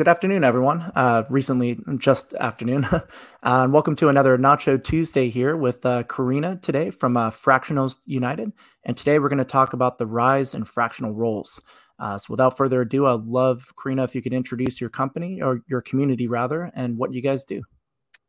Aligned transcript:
good 0.00 0.08
afternoon, 0.08 0.44
everyone. 0.44 0.80
Uh, 0.96 1.24
recently, 1.28 1.78
just 1.98 2.32
afternoon. 2.32 2.84
uh, 2.90 3.00
and 3.42 3.70
welcome 3.70 3.94
to 3.94 4.08
another 4.08 4.38
Nacho 4.38 4.82
Tuesday 4.82 5.28
here 5.28 5.54
with 5.54 5.84
uh, 5.84 6.04
Karina 6.04 6.56
today 6.62 6.88
from 6.88 7.18
uh, 7.18 7.28
Fractionals 7.28 7.96
United. 8.06 8.50
And 8.84 8.96
today 8.96 9.18
we're 9.18 9.28
going 9.28 9.40
to 9.40 9.44
talk 9.44 9.74
about 9.74 9.98
the 9.98 10.06
rise 10.06 10.54
in 10.54 10.64
fractional 10.64 11.12
roles. 11.12 11.60
Uh, 11.98 12.16
so, 12.16 12.32
without 12.32 12.56
further 12.56 12.80
ado, 12.80 13.04
I'd 13.04 13.26
love, 13.26 13.74
Karina, 13.76 14.04
if 14.04 14.14
you 14.14 14.22
could 14.22 14.32
introduce 14.32 14.80
your 14.80 14.88
company 14.88 15.42
or 15.42 15.60
your 15.68 15.82
community 15.82 16.28
rather, 16.28 16.72
and 16.74 16.96
what 16.96 17.12
you 17.12 17.20
guys 17.20 17.44
do. 17.44 17.60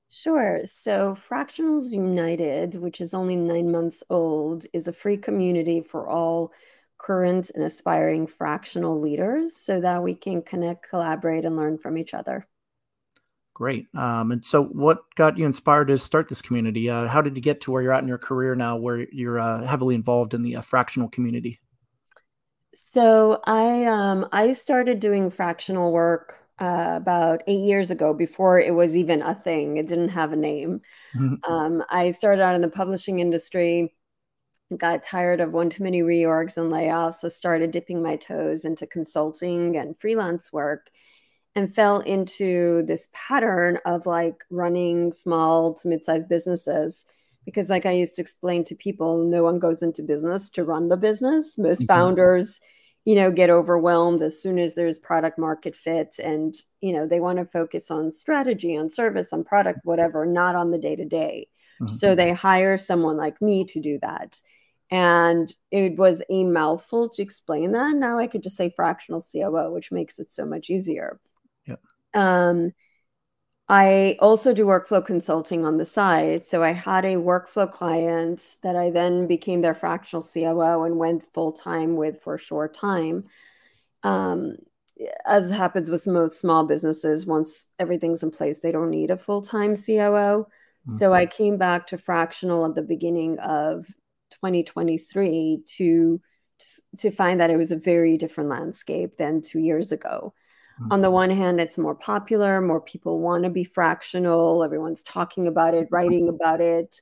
Sure. 0.10 0.64
So, 0.66 1.16
Fractionals 1.30 1.94
United, 1.94 2.76
which 2.76 3.00
is 3.00 3.14
only 3.14 3.38
nine 3.38 3.72
months 3.72 4.04
old, 4.10 4.66
is 4.74 4.90
a 4.90 4.94
free 4.94 5.16
community 5.16 5.80
for 5.80 6.10
all 6.10 6.52
current 7.02 7.52
and 7.56 7.64
aspiring 7.64 8.28
fractional 8.28 9.00
leaders 9.00 9.56
so 9.58 9.82
that 9.82 10.04
we 10.04 10.14
can 10.14 10.42
connect, 10.42 10.88
collaborate, 10.88 11.46
and 11.46 11.56
learn 11.56 11.78
from 11.78 11.98
each 11.98 12.14
other. 12.14 12.48
Great. 13.54 13.88
Um, 13.96 14.32
and 14.32 14.46
so, 14.46 14.64
what 14.64 15.04
got 15.16 15.38
you 15.38 15.46
inspired 15.46 15.90
to 15.90 15.98
start 15.98 16.28
this 16.30 16.42
community? 16.42 16.90
Uh, 16.90 17.08
how 17.08 17.22
did 17.22 17.36
you 17.36 17.42
get 17.42 17.62
to 17.62 17.72
where 17.72 17.82
you're 17.82 17.94
at 17.94 18.02
in 18.02 18.08
your 18.08 18.18
career 18.18 18.56
now, 18.56 18.78
where 18.78 19.06
you're 19.12 19.40
uh, 19.40 19.66
heavily 19.66 19.96
involved 19.96 20.34
in 20.34 20.42
the 20.42 20.56
uh, 20.56 20.62
fractional 20.62 21.10
community? 21.10 21.60
So, 22.76 23.42
I 23.46 23.86
um, 23.86 24.28
I 24.32 24.54
started 24.54 25.00
doing 25.00 25.30
fractional 25.30 25.92
work 25.92 26.36
uh, 26.60 26.94
about 26.96 27.42
eight 27.48 27.66
years 27.66 27.92
ago 27.92 28.14
before 28.14 28.60
it 28.60 28.74
was 28.74 28.96
even 28.96 29.22
a 29.22 29.36
thing. 29.36 29.78
It 29.78 29.88
didn't 29.88 30.10
have 30.10 30.32
a 30.32 30.38
name. 30.38 30.82
Mm-hmm. 31.16 31.52
Um, 31.52 31.84
I 31.90 32.12
started 32.12 32.42
out 32.42 32.56
in 32.56 32.62
the 32.62 32.70
publishing 32.70 33.20
industry, 33.20 33.94
got 34.78 35.04
tired 35.04 35.42
of 35.42 35.52
one 35.52 35.70
too 35.70 35.84
many 35.84 36.02
reorgs 36.02 36.58
and 36.58 36.72
layoffs, 36.72 37.16
so 37.16 37.30
started 37.30 37.72
dipping 37.72 38.02
my 38.02 38.16
toes 38.16 38.66
into 38.66 38.88
consulting 38.88 39.78
and 39.78 40.00
freelance 40.00 40.52
work 40.52 40.90
and 41.56 41.74
fell 41.74 42.00
into 42.00 42.84
this 42.84 43.08
pattern 43.14 43.78
of 43.86 44.06
like 44.06 44.44
running 44.50 45.12
small 45.12 45.74
to 45.74 45.88
mid-sized 45.88 46.30
businesses 46.30 47.06
because 47.44 47.70
like 47.70 47.86
i 47.86 47.92
used 47.92 48.16
to 48.16 48.22
explain 48.22 48.64
to 48.64 48.76
people 48.76 49.26
no 49.26 49.44
one 49.44 49.60
goes 49.60 49.84
into 49.84 50.02
business 50.02 50.50
to 50.50 50.64
run 50.64 50.88
the 50.88 50.98
business. 50.98 51.58
Most 51.58 51.82
mm-hmm. 51.82 51.88
founders 51.88 52.60
you 53.06 53.16
know 53.16 53.32
get 53.32 53.50
overwhelmed 53.50 54.22
as 54.22 54.42
soon 54.42 54.60
as 54.60 54.76
there's 54.76 54.98
product 54.98 55.38
market 55.38 55.76
fit 55.76 56.16
and 56.24 56.56
you 56.82 56.94
know 56.94 57.08
they 57.08 57.20
want 57.20 57.40
to 57.40 57.46
focus 57.46 57.90
on 57.90 58.12
strategy 58.12 58.78
on 58.78 58.90
service 58.90 59.34
on 59.34 59.44
product 59.44 59.80
whatever 59.84 60.26
not 60.26 60.56
on 60.56 60.72
the 60.72 60.78
day 60.78 60.96
to 60.96 61.06
day 61.06 61.48
so 61.88 62.14
they 62.14 62.32
hire 62.32 62.78
someone 62.78 63.18
like 63.18 63.42
me 63.42 63.66
to 63.66 63.80
do 63.80 63.98
that 64.04 64.40
and 64.92 65.56
it 65.72 65.98
was 65.98 66.22
a 66.30 66.44
mouthful 66.44 67.10
to 67.10 67.22
explain 67.22 67.72
that 67.72 67.96
now 67.96 68.20
i 68.20 68.28
could 68.28 68.44
just 68.44 68.58
say 68.58 68.70
fractional 68.76 69.22
coo 69.22 69.72
which 69.72 69.92
makes 69.92 70.20
it 70.20 70.30
so 70.30 70.46
much 70.46 70.70
easier 70.70 71.20
Yeah. 71.66 71.78
um 72.14 72.74
I 73.72 74.18
also 74.20 74.54
do 74.54 74.66
workflow 74.66 75.06
consulting 75.06 75.64
on 75.64 75.78
the 75.78 75.86
side. 75.86 76.46
So 76.46 76.62
I 76.62 76.72
had 76.74 77.06
a 77.06 77.16
workflow 77.16 77.72
client 77.72 78.58
that 78.64 78.76
I 78.76 78.90
then 78.90 79.28
became 79.28 79.62
their 79.62 79.74
fractional 79.74 80.22
COO 80.22 80.84
and 80.84 80.98
went 80.98 81.24
full 81.34 81.54
time 81.54 81.96
with 81.96 82.22
for 82.22 82.36
a 82.36 82.38
short 82.38 82.74
time. 82.74 83.30
Um, 84.04 84.58
as 85.26 85.50
happens 85.50 85.90
with 85.90 86.06
most 86.06 86.38
small 86.38 86.66
businesses, 86.66 87.26
once 87.26 87.72
everything's 87.80 88.24
in 88.24 88.32
place, 88.32 88.60
they 88.60 88.74
don't 88.74 88.90
need 88.90 89.10
a 89.10 89.18
full 89.18 89.42
time 89.42 89.78
COO. 89.78 90.46
Mm-hmm. 90.46 90.92
So 90.92 91.14
I 91.14 91.26
came 91.26 91.58
back 91.58 91.88
to 91.88 91.98
fractional 91.98 92.66
at 92.66 92.76
the 92.76 92.82
beginning 92.82 93.40
of 93.40 93.88
2023 94.42 95.64
to 95.78 96.22
to 97.00 97.10
find 97.10 97.40
that 97.40 97.50
it 97.50 97.58
was 97.58 97.72
a 97.72 97.76
very 97.76 98.18
different 98.18 98.50
landscape 98.50 99.18
than 99.18 99.42
two 99.42 99.60
years 99.60 99.92
ago. 99.92 100.34
On 100.90 101.02
the 101.02 101.08
mm-hmm. 101.08 101.14
one 101.14 101.30
hand, 101.30 101.62
it's 101.62 101.78
more 101.78 101.94
popular, 101.94 102.60
more 102.60 102.82
people 102.82 103.20
want 103.20 103.44
to 103.44 103.50
be 103.50 103.64
fractional, 103.64 104.64
everyone's 104.64 105.04
talking 105.04 105.46
about 105.46 105.76
it, 105.76 105.88
writing 105.92 106.28
about 106.28 106.60
it. 106.60 107.02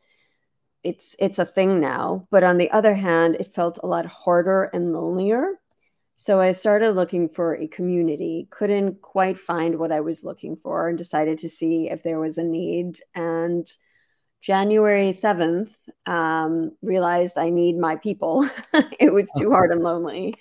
It's 0.83 1.16
it's 1.17 1.39
a 1.39 1.45
thing 1.45 1.79
now. 1.79 2.28
But 2.29 2.44
on 2.44 2.57
the 2.57 2.72
other 2.72 2.94
hand, 2.94 3.38
it 3.39 3.53
felt 3.53 3.79
a 3.81 3.88
lot 3.88 4.05
harder 4.05 4.63
and 4.73 4.91
lonelier. 4.91 5.59
So 6.17 6.41
I 6.41 6.51
started 6.51 6.91
looking 6.91 7.29
for 7.29 7.55
a 7.55 7.67
community, 7.67 8.47
couldn't 8.49 9.01
quite 9.01 9.38
find 9.38 9.79
what 9.79 9.94
I 9.94 10.01
was 10.01 10.25
looking 10.25 10.57
for 10.57 10.89
and 10.89 10.97
decided 10.97 11.38
to 11.39 11.49
see 11.49 11.89
if 11.89 12.03
there 12.03 12.19
was 12.19 12.38
a 12.38 12.44
need 12.44 12.99
and 13.16 13.72
January 14.41 15.11
7th, 15.11 15.73
um, 16.05 16.72
realized 16.81 17.38
I 17.38 17.50
need 17.50 17.77
my 17.77 17.97
people. 17.97 18.47
it 19.00 19.13
was 19.13 19.29
too 19.38 19.51
hard 19.51 19.72
and 19.72 19.83
lonely 19.83 20.35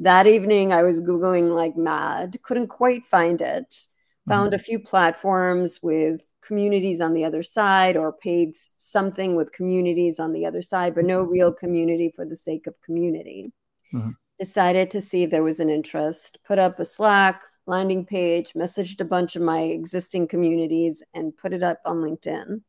that 0.00 0.26
evening 0.26 0.72
I 0.72 0.82
was 0.82 1.02
Googling 1.02 1.54
like 1.54 1.76
mad, 1.76 2.38
couldn't 2.42 2.68
quite 2.68 3.04
find 3.04 3.40
it. 3.40 3.86
Found 4.28 4.48
mm-hmm. 4.48 4.54
a 4.54 4.64
few 4.64 4.78
platforms 4.78 5.80
with 5.82 6.22
communities 6.40 7.00
on 7.00 7.14
the 7.14 7.24
other 7.24 7.42
side 7.42 7.96
or 7.96 8.12
paid 8.12 8.56
something 8.78 9.36
with 9.36 9.52
communities 9.52 10.18
on 10.18 10.32
the 10.32 10.46
other 10.46 10.62
side, 10.62 10.94
but 10.94 11.04
no 11.04 11.22
mm-hmm. 11.22 11.32
real 11.32 11.52
community 11.52 12.12
for 12.14 12.24
the 12.24 12.36
sake 12.36 12.66
of 12.66 12.80
community. 12.80 13.52
Mm-hmm. 13.92 14.10
Decided 14.38 14.90
to 14.90 15.02
see 15.02 15.22
if 15.22 15.30
there 15.30 15.42
was 15.42 15.60
an 15.60 15.68
interest, 15.68 16.38
put 16.46 16.58
up 16.58 16.80
a 16.80 16.84
Slack 16.84 17.42
landing 17.66 18.06
page, 18.06 18.54
messaged 18.54 19.00
a 19.00 19.04
bunch 19.04 19.36
of 19.36 19.42
my 19.42 19.60
existing 19.60 20.28
communities, 20.28 21.02
and 21.12 21.36
put 21.36 21.52
it 21.52 21.62
up 21.62 21.78
on 21.84 21.96
LinkedIn 21.96 22.62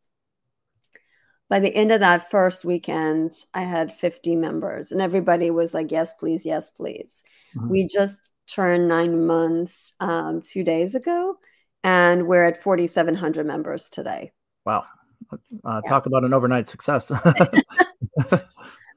by 1.52 1.60
the 1.60 1.76
end 1.76 1.92
of 1.92 2.00
that 2.00 2.32
first 2.32 2.64
weekend, 2.64 3.34
I 3.54 3.64
had 3.64 3.94
50 3.94 4.38
members, 4.38 4.94
and 4.94 5.02
everybody 5.02 5.52
was 5.52 5.74
like, 5.74 5.92
Yes, 5.92 6.14
please, 6.14 6.46
yes, 6.46 6.72
please. 6.72 7.26
Mm-hmm. 7.58 7.68
We 7.68 7.88
just 7.88 8.18
turned 8.48 8.88
nine 8.88 9.28
months 9.28 9.92
um, 10.00 10.42
two 10.42 10.64
days 10.64 10.96
ago, 10.96 11.36
and 11.84 12.26
we're 12.26 12.46
at 12.46 12.64
4,700 12.64 13.46
members 13.46 13.90
today. 13.90 14.32
Wow. 14.66 14.86
Uh, 15.30 15.38
yeah. 15.66 15.82
Talk 15.90 16.06
about 16.06 16.24
an 16.24 16.34
overnight 16.34 16.70
success. 16.70 17.12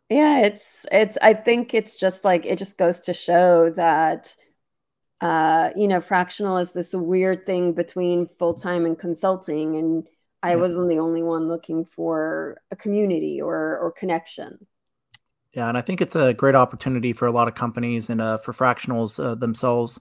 yeah, 0.09 0.43
it's, 0.43 0.87
it's, 0.93 1.19
I 1.21 1.35
think 1.35 1.75
it's 1.75 1.97
just 1.97 2.25
like, 2.25 2.47
it 2.47 2.61
just 2.61 2.79
goes 2.79 3.01
to 3.01 3.13
show 3.13 3.71
that 3.71 4.37
uh, 5.21 5.71
you 5.75 5.89
know, 5.89 6.01
fractional 6.01 6.59
is 6.59 6.73
this 6.73 6.93
weird 6.93 7.47
thing 7.47 7.73
between 7.73 8.27
full 8.27 8.53
time 8.53 8.85
and 8.85 8.99
consulting. 8.99 9.77
And 9.77 10.07
I 10.44 10.50
yeah. 10.50 10.56
wasn't 10.56 10.91
the 10.91 10.99
only 10.99 11.22
one 11.22 11.49
looking 11.49 11.87
for 11.87 12.59
a 12.71 12.77
community 12.77 13.41
or 13.41 13.78
or 13.78 13.91
connection. 13.91 14.66
Yeah, 15.55 15.69
and 15.71 15.78
I 15.78 15.81
think 15.81 16.03
it's 16.03 16.16
a 16.16 16.34
great 16.34 16.55
opportunity 16.55 17.15
for 17.15 17.27
a 17.27 17.32
lot 17.32 17.49
of 17.49 17.55
companies 17.55 18.10
and 18.10 18.21
uh, 18.21 18.37
for 18.37 18.53
fractionals 18.53 19.22
uh, 19.22 19.34
themselves. 19.34 19.99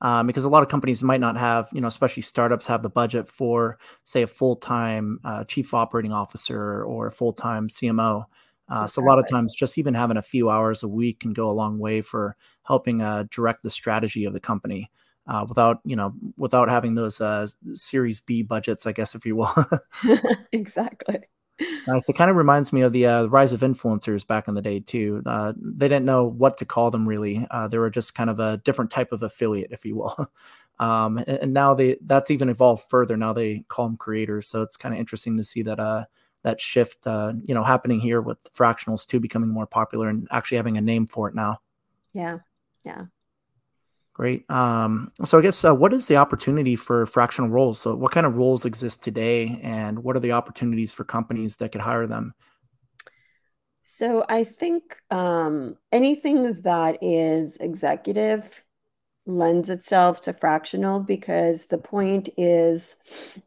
Um, 0.00 0.26
because 0.26 0.44
a 0.44 0.50
lot 0.50 0.62
of 0.62 0.68
companies 0.68 1.02
might 1.02 1.20
not 1.20 1.36
have, 1.38 1.68
you 1.72 1.80
know, 1.80 1.86
especially 1.86 2.22
startups 2.22 2.66
have 2.66 2.82
the 2.82 2.90
budget 2.90 3.28
for, 3.28 3.78
say, 4.02 4.22
a 4.22 4.26
full 4.26 4.56
time 4.56 5.20
uh, 5.24 5.44
chief 5.44 5.72
operating 5.72 6.12
officer 6.12 6.82
or 6.82 7.06
a 7.06 7.12
full 7.12 7.32
time 7.32 7.68
CMO. 7.68 8.24
Uh. 8.68 8.86
So 8.88 9.00
a 9.00 9.06
lot 9.06 9.20
of 9.20 9.28
times, 9.28 9.54
just 9.54 9.78
even 9.78 9.94
having 9.94 10.16
a 10.16 10.22
few 10.22 10.50
hours 10.50 10.82
a 10.82 10.88
week 10.88 11.20
can 11.20 11.32
go 11.32 11.48
a 11.48 11.52
long 11.52 11.78
way 11.78 12.00
for 12.00 12.36
helping 12.64 13.00
uh, 13.00 13.24
direct 13.30 13.62
the 13.62 13.70
strategy 13.70 14.24
of 14.24 14.32
the 14.32 14.40
company 14.40 14.90
uh, 15.26 15.44
without 15.48 15.80
you 15.84 15.96
know 15.96 16.14
without 16.36 16.68
having 16.68 16.94
those 16.94 17.20
uh, 17.20 17.46
Series 17.72 18.20
B 18.20 18.42
budgets, 18.42 18.86
I 18.86 18.92
guess, 18.92 19.14
if 19.14 19.26
you 19.26 19.36
will. 19.36 19.54
exactly. 20.52 21.20
Uh, 21.60 22.00
so 22.00 22.10
it 22.10 22.16
kind 22.16 22.30
of 22.30 22.36
reminds 22.36 22.72
me 22.72 22.80
of 22.80 22.92
the 22.92 23.06
uh, 23.06 23.24
rise 23.26 23.52
of 23.52 23.60
influencers 23.60 24.26
back 24.26 24.48
in 24.48 24.54
the 24.54 24.62
day 24.62 24.80
too. 24.80 25.22
Uh, 25.24 25.52
they 25.56 25.88
didn't 25.88 26.04
know 26.04 26.24
what 26.24 26.56
to 26.56 26.64
call 26.64 26.90
them 26.90 27.06
really. 27.06 27.46
Uh, 27.50 27.68
they 27.68 27.78
were 27.78 27.90
just 27.90 28.14
kind 28.14 28.28
of 28.28 28.40
a 28.40 28.56
different 28.58 28.90
type 28.90 29.12
of 29.12 29.22
affiliate, 29.22 29.70
if 29.70 29.84
you 29.84 29.96
will. 29.96 30.32
um, 30.78 31.18
and, 31.18 31.28
and, 31.28 31.52
now 31.52 31.74
they 31.74 31.96
that's 32.04 32.30
even 32.30 32.48
evolved 32.48 32.84
further. 32.88 33.16
Now 33.16 33.32
they 33.32 33.64
call 33.68 33.86
them 33.86 33.96
creators. 33.96 34.48
So 34.48 34.62
it's 34.62 34.76
kind 34.76 34.94
of 34.94 34.98
interesting 34.98 35.36
to 35.36 35.44
see 35.44 35.62
that 35.62 35.78
uh, 35.78 36.06
that 36.42 36.60
shift, 36.60 37.06
uh, 37.06 37.34
you 37.44 37.54
know, 37.54 37.62
happening 37.62 38.00
here 38.00 38.20
with 38.20 38.38
fractionals 38.52 39.06
too 39.06 39.20
becoming 39.20 39.48
more 39.48 39.66
popular 39.66 40.08
and 40.08 40.26
actually 40.30 40.56
having 40.56 40.76
a 40.76 40.82
name 40.82 41.06
for 41.06 41.28
it 41.28 41.34
now. 41.34 41.60
Yeah, 42.12 42.38
yeah. 42.84 43.06
Great. 44.14 44.48
Um, 44.48 45.10
so 45.24 45.38
I 45.40 45.42
guess 45.42 45.64
uh, 45.64 45.74
what 45.74 45.92
is 45.92 46.06
the 46.06 46.16
opportunity 46.16 46.76
for 46.76 47.04
fractional 47.04 47.50
roles? 47.50 47.80
So 47.80 47.96
what 47.96 48.12
kind 48.12 48.26
of 48.26 48.36
roles 48.36 48.64
exist 48.64 49.02
today, 49.02 49.58
and 49.60 50.04
what 50.04 50.16
are 50.16 50.20
the 50.20 50.32
opportunities 50.32 50.94
for 50.94 51.02
companies 51.02 51.56
that 51.56 51.72
could 51.72 51.80
hire 51.80 52.06
them? 52.06 52.32
So 53.82 54.24
I 54.28 54.44
think 54.44 54.98
um, 55.10 55.76
anything 55.90 56.62
that 56.62 56.98
is 57.02 57.56
executive 57.56 58.64
lends 59.26 59.68
itself 59.68 60.20
to 60.22 60.32
fractional 60.32 61.00
because 61.00 61.66
the 61.66 61.78
point 61.78 62.28
is 62.36 62.96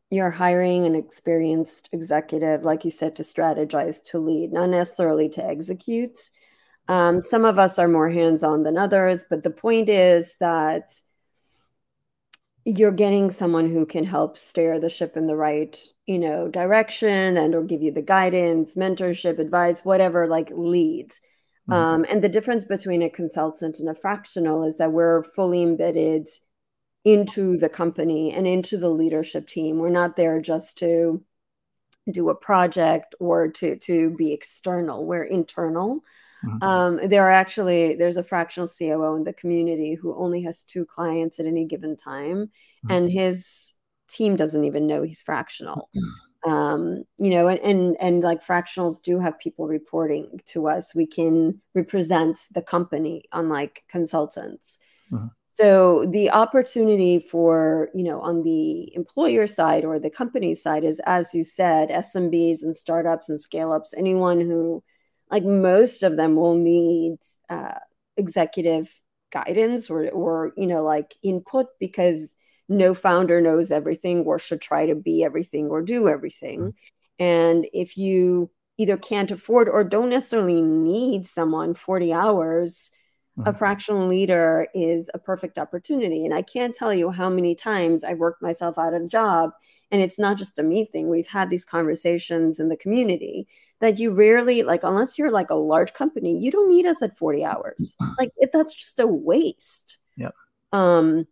you're 0.10 0.32
hiring 0.32 0.86
an 0.86 0.96
experienced 0.96 1.88
executive, 1.94 2.66
like 2.66 2.84
you 2.84 2.92
said, 2.92 3.16
to 3.16 3.24
strategize, 3.24 4.04
to 4.04 4.20
lead, 4.20 4.52
not 4.52 4.70
necessarily 4.70 5.30
to 5.30 5.46
execute. 5.46 6.18
Um, 6.88 7.22
some 7.22 7.46
of 7.46 7.60
us 7.60 7.78
are 7.80 7.88
more 7.88 8.10
hands 8.10 8.44
on 8.44 8.64
than 8.64 8.78
others, 8.78 9.26
but 9.30 9.44
the 9.44 9.50
point 9.50 9.90
is 9.90 10.36
that 10.40 10.90
you're 12.66 12.92
getting 12.92 13.32
someone 13.32 13.70
who 13.70 13.86
can 13.86 14.04
help 14.04 14.38
steer 14.38 14.80
the 14.80 14.90
ship 14.90 15.16
in 15.16 15.26
the 15.26 15.36
right 15.38 15.82
you 16.06 16.20
know 16.20 16.50
direction 16.50 17.38
and 17.38 17.56
or 17.56 17.64
give 17.64 17.82
you 17.82 17.94
the 17.94 18.02
guidance 18.02 18.76
mentorship 18.76 19.40
advice 19.40 19.86
whatever 19.86 20.28
like 20.28 20.52
lead 20.54 21.12
mm-hmm. 21.70 21.74
um, 21.74 22.06
and 22.10 22.22
the 22.22 22.28
difference 22.28 22.66
between 22.66 23.02
a 23.02 23.10
consultant 23.10 23.80
and 23.80 23.88
a 23.88 23.96
fractional 23.96 24.66
is 24.66 24.76
that 24.80 24.92
we're 24.92 25.24
fully 25.24 25.64
embedded 25.64 26.28
into 27.08 27.58
the 27.58 27.70
company 27.70 28.34
and 28.34 28.46
into 28.46 28.78
the 28.78 28.90
leadership 28.90 29.48
team. 29.48 29.80
We're 29.80 29.90
not 29.90 30.18
there 30.18 30.42
just 30.42 30.78
to 30.80 31.24
do 32.12 32.30
a 32.30 32.36
project 32.36 33.16
or 33.18 33.48
to 33.48 33.78
to 33.78 34.10
be 34.10 34.34
external. 34.34 35.06
We're 35.06 35.24
internal. 35.24 36.02
Mm-hmm. 36.46 36.64
Um, 36.64 37.00
there 37.08 37.26
are 37.26 37.32
actually 37.32 37.96
there's 37.96 38.18
a 38.18 38.24
fractional 38.24 38.68
COO 38.68 39.16
in 39.16 39.24
the 39.24 39.34
community 39.34 39.96
who 39.96 40.16
only 40.16 40.42
has 40.44 40.64
two 40.64 40.86
clients 40.86 41.40
at 41.40 41.46
any 41.46 41.66
given 41.66 41.96
time, 41.98 42.48
mm-hmm. 42.86 42.92
and 42.92 43.12
his 43.12 43.74
team 44.08 44.36
doesn't 44.36 44.64
even 44.64 44.88
know 44.88 45.02
he's 45.04 45.22
fractional. 45.22 45.90
Mm-hmm. 45.96 46.50
Um, 46.50 47.04
you 47.18 47.32
know, 47.32 47.48
and, 47.48 47.60
and 47.60 47.98
and 48.00 48.22
like 48.22 48.46
fractionals 48.46 49.02
do 49.02 49.20
have 49.20 49.40
people 49.40 49.68
reporting 49.68 50.40
to 50.48 50.68
us. 50.68 50.94
We 50.94 51.08
can 51.08 51.62
represent 51.74 52.40
the 52.52 52.62
company, 52.62 53.24
unlike 53.34 53.84
consultants. 53.90 54.80
Mm-hmm. 55.12 55.28
So 55.58 56.06
the 56.12 56.30
opportunity 56.30 57.18
for, 57.18 57.90
you 57.96 58.04
know, 58.04 58.22
on 58.22 58.44
the 58.44 58.94
employer 58.96 59.48
side 59.48 59.86
or 59.86 59.98
the 59.98 60.12
company 60.12 60.54
side 60.54 60.84
is, 60.84 61.02
as 61.08 61.34
you 61.34 61.44
said, 61.44 61.90
SMBs 61.90 62.62
and 62.62 62.78
startups 62.78 63.28
and 63.28 63.42
scale 63.42 63.72
ups, 63.72 63.92
anyone 63.98 64.40
who, 64.40 64.84
like 65.32 65.44
most 65.44 66.04
of 66.04 66.18
them, 66.18 66.36
will 66.36 66.56
need 66.56 67.18
uh, 67.50 67.80
executive 68.16 68.90
guidance 69.32 69.90
or, 69.90 70.10
or, 70.10 70.54
you 70.56 70.68
know, 70.68 70.84
like 70.84 71.16
input 71.24 71.68
because 71.80 72.36
no 72.70 72.94
founder 72.94 73.42
knows 73.42 73.72
everything 73.72 74.22
or 74.22 74.40
should 74.40 74.62
try 74.62 74.86
to 74.86 74.96
be 74.96 75.24
everything 75.24 75.68
or 75.68 75.82
do 75.82 76.08
everything. 76.08 76.60
Mm-hmm. 76.60 77.24
And 77.24 77.68
if 77.74 77.98
you 77.98 78.52
either 78.78 78.98
can't 78.98 79.32
afford 79.32 79.68
or 79.70 79.84
don't 79.84 80.10
necessarily 80.10 80.62
need 80.62 81.26
someone 81.26 81.74
40 81.74 82.14
hours 82.14 82.92
a 83.38 83.42
mm-hmm. 83.42 83.58
fractional 83.58 84.08
leader 84.08 84.68
is 84.74 85.12
a 85.14 85.20
perfect 85.20 85.60
opportunity. 85.60 86.26
And 86.26 86.34
I 86.34 86.42
can't 86.42 86.74
tell 86.74 86.92
you 86.92 87.12
how 87.12 87.30
many 87.30 87.54
times 87.54 88.04
I've 88.04 88.18
worked 88.18 88.42
myself 88.42 88.80
out 88.80 88.96
of 88.96 89.04
a 89.04 89.08
job. 89.08 89.52
And 89.92 90.02
it's 90.02 90.18
not 90.18 90.38
just 90.38 90.58
a 90.58 90.64
me 90.64 90.86
thing. 90.86 91.08
We've 91.08 91.28
had 91.28 91.52
these 91.52 91.64
conversations 91.64 92.60
in 92.60 92.68
the 92.68 92.76
community 92.76 93.48
that 93.80 94.00
you 94.00 94.12
rarely, 94.12 94.64
like, 94.64 94.84
unless 94.84 95.18
you're 95.18 95.32
like 95.32 95.50
a 95.50 95.56
large 95.56 95.94
company, 95.94 96.38
you 96.38 96.52
don't 96.52 96.70
need 96.70 96.86
us 96.86 97.02
at 97.02 97.18
40 97.18 97.44
hours. 97.44 97.96
Like, 98.18 98.32
it, 98.38 98.52
that's 98.52 98.74
just 98.74 99.00
a 99.00 99.08
waste. 99.08 100.00
Yeah. 100.16 100.32
Um, 100.74 101.28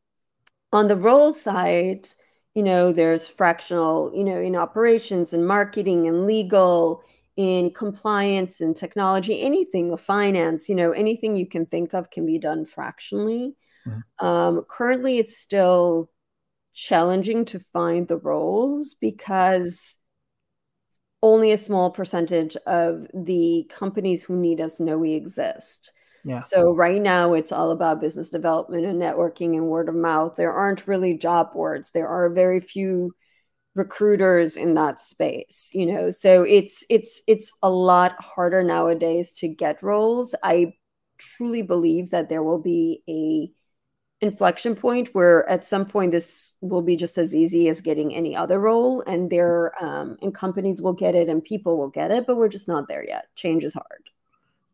on 0.71 0.87
the 0.87 0.95
role 0.95 1.33
side, 1.33 2.07
you 2.53 2.63
know, 2.63 2.91
there's 2.91 3.27
fractional, 3.27 4.11
you 4.15 4.23
know, 4.23 4.39
in 4.39 4.55
operations 4.55 5.33
and 5.33 5.47
marketing 5.47 6.07
and 6.07 6.25
legal 6.25 7.03
in 7.35 7.71
compliance 7.71 8.61
and 8.61 8.75
technology, 8.75 9.41
anything, 9.41 9.89
the 9.89 9.97
finance, 9.97 10.69
you 10.69 10.75
know, 10.75 10.91
anything 10.91 11.35
you 11.35 11.45
can 11.45 11.65
think 11.65 11.93
of 11.93 12.09
can 12.09 12.25
be 12.25 12.37
done 12.37 12.65
fractionally. 12.65 13.55
Mm-hmm. 13.85 14.25
Um, 14.25 14.65
currently, 14.69 15.17
it's 15.17 15.37
still 15.37 16.09
challenging 16.73 17.45
to 17.45 17.59
find 17.59 18.07
the 18.07 18.17
roles 18.17 18.93
because 18.93 19.97
only 21.25 21.51
a 21.51 21.57
small 21.57 21.89
percentage 21.89 22.55
of 22.67 23.07
the 23.11 23.67
companies 23.69 24.23
who 24.23 24.35
need 24.35 24.61
us 24.61 24.79
know 24.79 24.95
we 24.95 25.13
exist. 25.13 25.91
Yeah. 26.23 26.39
So 26.39 26.75
right 26.75 27.01
now 27.01 27.33
it's 27.33 27.51
all 27.51 27.71
about 27.71 27.99
business 27.99 28.29
development 28.29 28.85
and 28.85 29.01
networking 29.01 29.57
and 29.57 29.67
word 29.67 29.89
of 29.89 29.95
mouth. 29.95 30.35
There 30.35 30.53
aren't 30.53 30.87
really 30.87 31.17
job 31.17 31.51
boards. 31.51 31.89
There 31.89 32.07
are 32.07 32.29
very 32.29 32.59
few 32.59 33.15
recruiters 33.73 34.55
in 34.55 34.73
that 34.75 35.01
space 35.01 35.69
you 35.73 35.85
know 35.85 36.09
so 36.09 36.43
it's 36.43 36.85
it's 36.89 37.21
it's 37.27 37.51
a 37.61 37.69
lot 37.69 38.15
harder 38.23 38.63
nowadays 38.63 39.33
to 39.33 39.49
get 39.49 39.83
roles 39.83 40.33
i 40.43 40.71
truly 41.17 41.61
believe 41.61 42.09
that 42.11 42.29
there 42.29 42.41
will 42.41 42.61
be 42.61 43.03
a 43.09 43.51
inflection 44.21 44.75
point 44.75 45.09
where 45.13 45.47
at 45.49 45.65
some 45.65 45.85
point 45.85 46.11
this 46.11 46.53
will 46.61 46.81
be 46.81 46.95
just 46.95 47.17
as 47.17 47.35
easy 47.35 47.67
as 47.67 47.81
getting 47.81 48.15
any 48.15 48.35
other 48.35 48.59
role 48.59 49.01
and 49.01 49.29
there 49.29 49.71
um, 49.83 50.17
and 50.21 50.33
companies 50.33 50.81
will 50.81 50.93
get 50.93 51.15
it 51.15 51.27
and 51.27 51.43
people 51.43 51.77
will 51.77 51.89
get 51.89 52.11
it 52.11 52.25
but 52.25 52.37
we're 52.37 52.47
just 52.47 52.67
not 52.67 52.87
there 52.87 53.05
yet 53.05 53.27
change 53.35 53.63
is 53.63 53.73
hard 53.73 54.09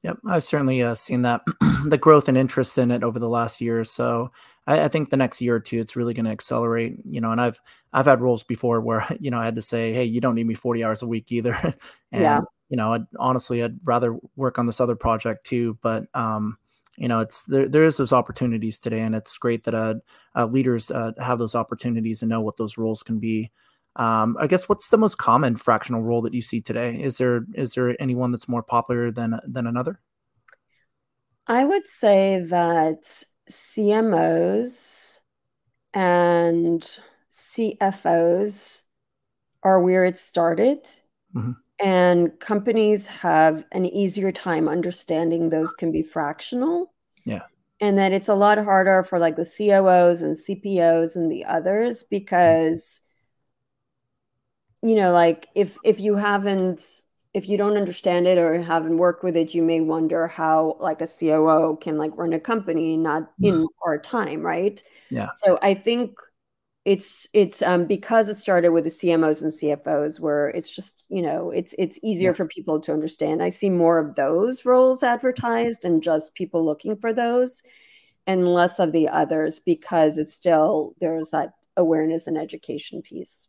Yep, 0.03 0.17
I've 0.25 0.43
certainly 0.43 0.81
uh, 0.81 0.95
seen 0.95 1.21
that 1.23 1.41
the 1.85 1.97
growth 1.97 2.27
and 2.27 2.37
interest 2.37 2.77
in 2.77 2.89
it 2.91 3.03
over 3.03 3.19
the 3.19 3.29
last 3.29 3.61
year 3.61 3.79
or 3.79 3.83
so. 3.83 4.31
I, 4.65 4.85
I 4.85 4.87
think 4.87 5.09
the 5.09 5.17
next 5.17 5.41
year 5.41 5.55
or 5.55 5.59
two, 5.59 5.79
it's 5.79 5.95
really 5.95 6.13
going 6.13 6.25
to 6.25 6.31
accelerate. 6.31 6.97
You 7.05 7.21
know, 7.21 7.31
and 7.31 7.39
I've 7.39 7.59
I've 7.93 8.07
had 8.07 8.21
roles 8.21 8.43
before 8.43 8.81
where 8.81 9.05
you 9.19 9.29
know 9.29 9.39
I 9.39 9.45
had 9.45 9.55
to 9.55 9.61
say, 9.61 9.93
hey, 9.93 10.05
you 10.05 10.19
don't 10.19 10.35
need 10.35 10.47
me 10.47 10.55
forty 10.55 10.83
hours 10.83 11.03
a 11.03 11.07
week 11.07 11.31
either. 11.31 11.53
and 12.11 12.21
yeah. 12.21 12.41
you 12.69 12.77
know, 12.77 12.93
I'd, 12.93 13.05
honestly, 13.19 13.63
I'd 13.63 13.77
rather 13.83 14.17
work 14.35 14.57
on 14.57 14.65
this 14.65 14.81
other 14.81 14.95
project 14.95 15.45
too. 15.45 15.77
But 15.81 16.05
um, 16.15 16.57
you 17.01 17.07
know, 17.07 17.19
it's 17.19 17.43
there. 17.43 17.67
There 17.67 17.83
is 17.83 17.97
those 17.97 18.13
opportunities 18.13 18.77
today, 18.77 19.01
and 19.01 19.15
it's 19.15 19.35
great 19.37 19.63
that 19.63 19.73
uh, 19.73 19.95
uh 20.35 20.45
leaders 20.45 20.91
uh, 20.91 21.13
have 21.17 21.39
those 21.39 21.55
opportunities 21.55 22.21
and 22.21 22.29
know 22.29 22.41
what 22.41 22.57
those 22.57 22.77
roles 22.77 23.01
can 23.01 23.17
be. 23.17 23.51
Um, 23.95 24.37
I 24.39 24.45
guess 24.45 24.69
what's 24.69 24.89
the 24.89 24.99
most 24.99 25.17
common 25.17 25.55
fractional 25.55 26.03
role 26.03 26.21
that 26.21 26.33
you 26.33 26.41
see 26.41 26.61
today? 26.61 27.01
Is 27.01 27.17
there 27.17 27.45
is 27.55 27.73
there 27.73 27.99
anyone 27.99 28.31
that's 28.31 28.47
more 28.47 28.61
popular 28.61 29.11
than 29.11 29.39
than 29.47 29.65
another? 29.65 29.99
I 31.47 31.65
would 31.65 31.87
say 31.87 32.45
that 32.49 33.25
CMOs 33.49 35.21
and 35.95 36.99
CFOs 37.31 38.83
are 39.63 39.81
where 39.81 40.05
it 40.05 40.19
started. 40.19 40.85
Mm-hmm. 41.35 41.51
And 41.83 42.39
companies 42.39 43.07
have 43.07 43.65
an 43.71 43.87
easier 43.87 44.31
time 44.31 44.69
understanding 44.69 45.49
those 45.49 45.73
can 45.73 45.91
be 45.91 46.03
fractional. 46.03 46.90
Yeah. 47.25 47.43
And 47.79 47.97
that 47.97 48.11
it's 48.11 48.27
a 48.27 48.35
lot 48.35 48.57
harder 48.59 49.03
for 49.03 49.17
like 49.17 49.35
the 49.35 49.45
COOs 49.45 50.21
and 50.21 50.35
CPOs 50.35 51.15
and 51.15 51.31
the 51.31 51.45
others 51.45 52.03
because 52.03 53.01
you 54.83 54.95
know 54.95 55.11
like 55.11 55.47
if 55.55 55.77
if 55.83 55.99
you 55.99 56.15
haven't 56.15 57.01
if 57.33 57.47
you 57.47 57.57
don't 57.57 57.77
understand 57.77 58.27
it 58.27 58.37
or 58.37 58.61
haven't 58.61 58.97
worked 58.97 59.23
with 59.23 59.37
it 59.37 59.53
you 59.53 59.61
may 59.61 59.79
wonder 59.79 60.27
how 60.27 60.75
like 60.79 61.01
a 61.01 61.07
coo 61.07 61.77
can 61.79 61.97
like 61.97 62.15
run 62.17 62.33
a 62.33 62.39
company 62.39 62.97
not 62.97 63.31
in 63.41 63.53
mm-hmm. 63.55 63.65
part 63.83 64.03
time 64.03 64.41
right 64.41 64.83
yeah 65.09 65.29
so 65.33 65.57
i 65.61 65.73
think 65.73 66.11
it's 66.83 67.27
it's 67.33 67.61
um 67.61 67.85
because 67.85 68.27
it 68.27 68.37
started 68.37 68.69
with 68.69 68.83
the 68.83 68.89
cmos 68.89 69.43
and 69.43 69.51
cfos 69.51 70.19
where 70.19 70.47
it's 70.49 70.69
just 70.69 71.05
you 71.09 71.21
know 71.21 71.51
it's 71.51 71.75
it's 71.77 71.99
easier 72.01 72.31
yeah. 72.31 72.35
for 72.35 72.47
people 72.47 72.79
to 72.79 72.91
understand 72.91 73.43
i 73.43 73.49
see 73.49 73.69
more 73.69 73.99
of 73.99 74.15
those 74.15 74.65
roles 74.65 75.03
advertised 75.03 75.85
and 75.85 76.01
just 76.01 76.33
people 76.33 76.65
looking 76.65 76.95
for 76.95 77.13
those 77.13 77.61
and 78.25 78.51
less 78.51 78.79
of 78.79 78.93
the 78.93 79.07
others 79.07 79.59
because 79.59 80.17
it's 80.17 80.33
still 80.33 80.95
there's 80.99 81.29
that 81.29 81.53
awareness 81.77 82.25
and 82.25 82.37
education 82.37 83.01
piece 83.01 83.47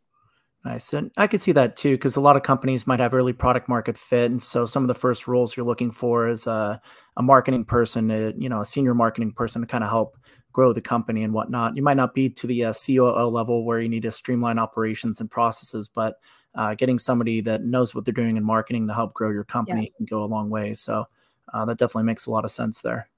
Nice. 0.65 0.93
And 0.93 1.11
I 1.17 1.27
could 1.27 1.41
see 1.41 1.51
that 1.51 1.75
too, 1.75 1.95
because 1.95 2.15
a 2.15 2.21
lot 2.21 2.37
of 2.37 2.43
companies 2.43 2.87
might 2.87 3.01
have 3.01 3.13
early 3.13 3.33
product 3.33 3.67
market 3.67 3.97
fit. 3.97 4.31
And 4.31 4.41
so 4.41 4.65
some 4.65 4.83
of 4.83 4.87
the 4.87 4.93
first 4.93 5.27
roles 5.27 5.57
you're 5.57 5.65
looking 5.65 5.91
for 5.91 6.29
is 6.29 6.47
a, 6.47 6.79
a 7.17 7.21
marketing 7.21 7.65
person, 7.65 8.09
a, 8.09 8.33
you 8.37 8.47
know, 8.47 8.61
a 8.61 8.65
senior 8.65 8.93
marketing 8.93 9.33
person 9.33 9.61
to 9.61 9.67
kind 9.67 9.83
of 9.83 9.89
help 9.89 10.17
grow 10.53 10.71
the 10.71 10.81
company 10.81 11.23
and 11.23 11.33
whatnot. 11.33 11.75
You 11.75 11.83
might 11.83 11.97
not 11.97 12.13
be 12.13 12.29
to 12.29 12.47
the 12.47 12.65
uh, 12.65 12.73
COO 12.73 13.27
level 13.27 13.65
where 13.65 13.79
you 13.79 13.89
need 13.89 14.03
to 14.03 14.11
streamline 14.11 14.59
operations 14.59 15.19
and 15.19 15.29
processes, 15.29 15.87
but 15.87 16.19
uh, 16.55 16.75
getting 16.75 16.99
somebody 16.99 17.41
that 17.41 17.63
knows 17.63 17.93
what 17.93 18.05
they're 18.05 18.13
doing 18.13 18.37
in 18.37 18.43
marketing 18.43 18.87
to 18.87 18.93
help 18.93 19.13
grow 19.13 19.31
your 19.31 19.43
company 19.43 19.83
yeah. 19.83 19.97
can 19.97 20.05
go 20.05 20.23
a 20.23 20.25
long 20.25 20.49
way. 20.49 20.73
So 20.75 21.05
uh, 21.53 21.65
that 21.65 21.79
definitely 21.79 22.03
makes 22.03 22.27
a 22.27 22.31
lot 22.31 22.45
of 22.45 22.51
sense 22.51 22.81
there. 22.81 23.09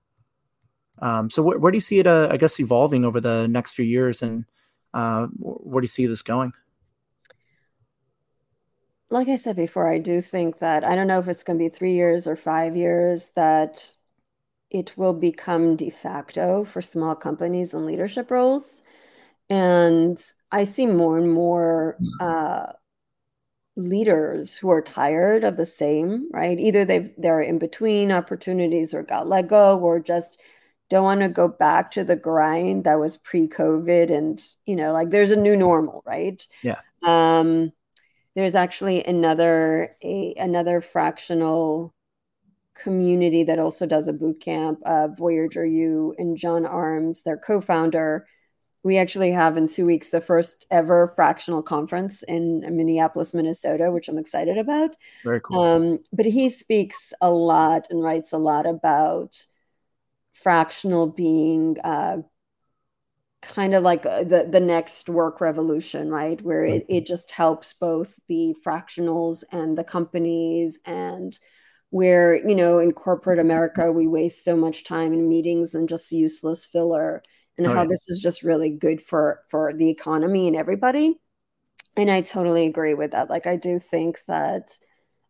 Um, 0.99 1.29
so 1.29 1.43
wh- 1.43 1.61
where 1.61 1.71
do 1.71 1.75
you 1.75 1.81
see 1.81 1.99
it, 1.99 2.07
uh, 2.07 2.29
I 2.31 2.37
guess, 2.37 2.59
evolving 2.59 3.03
over 3.03 3.19
the 3.19 3.47
next 3.47 3.73
few 3.73 3.85
years 3.85 4.23
and 4.23 4.45
uh, 4.93 5.27
where 5.37 5.81
do 5.81 5.85
you 5.85 5.89
see 5.89 6.05
this 6.05 6.21
going? 6.21 6.53
like 9.09 9.27
I 9.29 9.35
said 9.35 9.55
before, 9.55 9.89
I 9.91 9.97
do 9.97 10.19
think 10.19 10.59
that 10.59 10.83
I 10.83 10.95
don't 10.95 11.07
know 11.07 11.19
if 11.19 11.27
it's 11.27 11.43
going 11.43 11.57
to 11.57 11.63
be 11.63 11.69
three 11.69 11.93
years 11.93 12.27
or 12.27 12.35
five 12.35 12.75
years 12.75 13.29
that 13.35 13.93
it 14.69 14.98
will 14.98 15.13
become 15.13 15.75
de 15.75 15.89
facto 15.89 16.63
for 16.63 16.81
small 16.81 17.15
companies 17.15 17.74
and 17.74 17.86
leadership 17.86 18.31
roles. 18.31 18.84
And 19.50 20.24
I 20.51 20.63
see 20.63 20.86
more 20.86 21.17
and 21.17 21.31
more 21.31 21.98
uh, 22.19 22.74
leaders 23.75 24.55
who 24.55 24.69
are 24.69 24.81
tired 24.81 25.43
of 25.43 25.57
the 25.57 25.65
same, 25.65 26.29
right? 26.31 26.57
Either 26.60 26.86
they've 26.86 27.12
they're 27.17 27.41
in 27.41 27.60
between 27.60 28.12
opportunities 28.12 28.93
or 28.93 29.03
got 29.03 29.27
let 29.27 29.48
go 29.48 29.77
or 29.79 30.00
just 30.00 30.39
don't 30.89 31.03
want 31.03 31.22
to 31.22 31.29
go 31.29 31.48
back 31.48 31.91
to 31.91 32.03
the 32.03 32.15
grind 32.15 32.84
that 32.86 33.00
was 33.00 33.17
pre-COVID 33.17 34.12
and 34.12 34.41
you 34.65 34.75
know, 34.75 34.93
like 34.93 35.10
there's 35.10 35.31
a 35.31 35.36
new 35.36 35.57
normal, 35.57 36.03
right? 36.05 36.48
Yeah. 36.63 36.79
Um 37.03 37.74
there's 38.36 38.55
actually 38.55 39.03
another 39.05 39.95
a 40.03 40.34
another 40.38 40.81
fractional 40.81 41.94
community 42.75 43.44
that 43.44 43.60
also 43.60 43.86
does 43.86 44.08
a 44.08 44.13
boot 44.13 44.39
camp 44.41 44.79
uh, 44.86 45.08
voyager 45.08 45.65
u 45.65 46.13
and 46.17 46.38
john 46.38 46.65
arms 46.65 47.24
their 47.24 47.38
co-founder. 47.38 48.27
We 48.84 48.98
actually 49.00 49.32
have 49.32 49.58
in 49.58 49.67
two 49.67 49.86
weeks 49.86 50.12
the 50.12 50.22
first 50.22 50.67
ever 50.70 51.12
fractional 51.15 51.63
conference 51.63 52.24
in 52.24 52.62
minneapolis 52.75 53.34
minnesota 53.34 53.91
which 53.91 54.08
i'm 54.08 54.17
excited 54.17 54.58
about. 54.58 54.96
Very 55.24 55.41
cool. 55.41 55.60
Um, 55.60 56.00
but 56.13 56.25
he 56.25 56.50
speaks 56.50 57.13
a 57.22 57.32
lot 57.32 57.88
and 57.89 58.03
writes 58.03 58.32
a 58.32 58.38
lot 58.38 58.65
about 58.65 59.46
fractional 60.34 61.08
being 61.08 61.77
uh, 61.84 62.17
kind 63.41 63.74
of 63.74 63.84
like 63.84 64.05
uh, 64.05 64.24
the 64.24 64.48
the 64.50 64.60
next 64.60 65.08
work 65.10 65.39
revolution 65.39 66.10
right? 66.10 66.41
Where 66.41 66.65
it, 66.65 66.86
it 66.89 67.05
just 67.05 67.32
helps 67.32 67.74
both 67.74 68.20
the 68.27 68.55
fractionals 68.65 69.44
and 69.51 69.77
the 69.77 69.84
companies 69.84 70.79
and 70.86 71.38
where 71.95 72.35
you 72.45 72.53
know 72.53 72.77
in 72.77 72.91
corporate 72.91 73.39
america 73.39 73.89
we 73.89 74.05
waste 74.05 74.43
so 74.43 74.53
much 74.53 74.83
time 74.83 75.13
in 75.13 75.29
meetings 75.29 75.75
and 75.75 75.87
just 75.87 76.11
useless 76.11 76.65
filler 76.65 77.23
and 77.57 77.65
oh, 77.67 77.73
how 77.73 77.83
yeah. 77.83 77.87
this 77.87 78.09
is 78.09 78.19
just 78.19 78.43
really 78.43 78.69
good 78.69 79.01
for 79.01 79.39
for 79.49 79.71
the 79.73 79.89
economy 79.89 80.45
and 80.45 80.57
everybody 80.57 81.17
and 81.95 82.11
i 82.11 82.19
totally 82.19 82.65
agree 82.65 82.93
with 82.93 83.11
that 83.11 83.29
like 83.29 83.47
i 83.47 83.55
do 83.55 83.79
think 83.79 84.19
that 84.27 84.77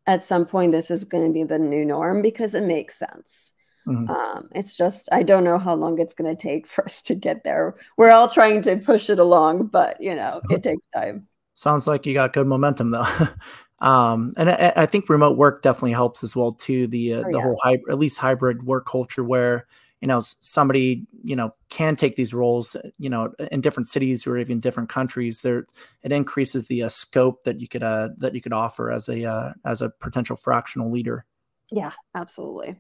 at 0.08 0.24
some 0.24 0.44
point 0.44 0.72
this 0.72 0.90
is 0.90 1.04
going 1.04 1.28
to 1.28 1.32
be 1.32 1.44
the 1.44 1.60
new 1.60 1.86
norm 1.86 2.24
because 2.24 2.56
it 2.56 2.64
makes 2.64 2.98
sense 2.98 3.54
Mm-hmm. 3.88 4.10
Um, 4.10 4.50
it's 4.56 4.76
just 4.76 5.10
I 5.12 5.22
don't 5.22 5.44
know 5.44 5.60
how 5.60 5.76
long 5.76 6.00
it's 6.00 6.16
going 6.16 6.36
to 6.36 6.42
take 6.42 6.66
for 6.74 6.86
us 6.86 7.04
to 7.04 7.14
get 7.14 7.44
there. 7.44 7.76
We're 7.98 8.10
all 8.10 8.28
trying 8.28 8.64
to 8.64 8.78
push 8.78 9.12
it 9.12 9.20
along, 9.20 9.68
but 9.68 10.02
you 10.02 10.16
know 10.16 10.42
it 10.50 10.64
takes 10.70 10.88
time. 10.88 11.28
Sounds 11.54 11.88
like 11.88 12.08
you 12.08 12.16
got 12.16 12.34
good 12.34 12.48
momentum 12.48 12.90
though. 12.90 13.08
um, 13.80 14.32
and 14.38 14.50
I, 14.50 14.74
I, 14.76 14.86
think 14.86 15.10
remote 15.10 15.38
work 15.38 15.62
definitely 15.62 15.92
helps 15.92 16.24
as 16.24 16.36
well 16.36 16.54
too. 16.54 16.88
The 16.88 17.16
uh, 17.16 17.18
oh, 17.20 17.24
the 17.24 17.38
yeah. 17.38 17.44
whole 17.44 17.60
hybrid, 17.62 17.92
at 17.92 18.00
least 18.00 18.18
hybrid 18.18 18.64
work 18.64 18.86
culture 18.86 19.24
where 19.24 19.68
you 20.02 20.08
know 20.08 20.22
somebody 20.22 21.06
you 21.24 21.36
know 21.36 21.54
can 21.70 21.96
take 21.96 22.16
these 22.16 22.34
roles 22.34 22.76
you 23.00 23.10
know 23.10 23.34
in 23.52 23.60
different 23.60 23.88
cities 23.88 24.28
or 24.28 24.38
even 24.38 24.60
different 24.60 24.88
countries 24.88 25.42
there 25.42 25.66
it 26.04 26.12
increases 26.12 26.68
the 26.68 26.84
uh, 26.84 26.90
scope 26.90 27.44
that 27.44 27.60
you 27.60 27.68
could 27.68 27.84
uh, 27.84 28.10
that 28.18 28.36
you 28.36 28.42
could 28.42 28.54
offer 28.54 28.92
as 28.92 29.10
a 29.10 29.26
uh, 29.26 29.52
as 29.66 29.82
a 29.82 29.90
potential 29.90 30.36
fractional 30.36 30.92
leader 30.92 31.26
yeah 31.72 31.92
absolutely 32.14 32.80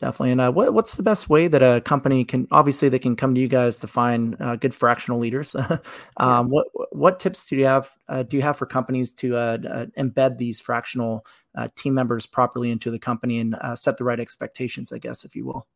Definitely. 0.00 0.32
And 0.32 0.40
uh, 0.40 0.50
what, 0.50 0.74
what's 0.74 0.96
the 0.96 1.02
best 1.04 1.30
way 1.30 1.46
that 1.46 1.62
a 1.62 1.80
company 1.80 2.24
can 2.24 2.48
obviously 2.50 2.88
they 2.88 2.98
can 2.98 3.14
come 3.14 3.36
to 3.36 3.40
you 3.40 3.46
guys 3.46 3.78
to 3.78 3.86
find 3.86 4.36
uh, 4.40 4.56
good 4.56 4.74
fractional 4.74 5.20
leaders? 5.20 5.54
um. 6.16 6.50
What 6.50 6.66
what 6.90 7.20
tips 7.20 7.46
do 7.46 7.54
you 7.56 7.66
have 7.66 7.88
uh, 8.08 8.24
do 8.24 8.36
you 8.36 8.42
have 8.42 8.58
for 8.58 8.66
companies 8.66 9.12
to 9.12 9.36
uh, 9.36 9.58
uh, 9.68 9.86
embed 9.96 10.38
these 10.38 10.60
fractional 10.60 11.24
uh, 11.54 11.68
team 11.76 11.94
members 11.94 12.26
properly 12.26 12.72
into 12.72 12.90
the 12.90 12.98
company 12.98 13.38
and 13.38 13.56
set 13.74 13.96
the 13.96 14.04
right 14.04 14.18
expectations? 14.18 14.92
I 14.92 14.98
guess, 14.98 15.24
if 15.24 15.36
you 15.36 15.46
will. 15.46 15.68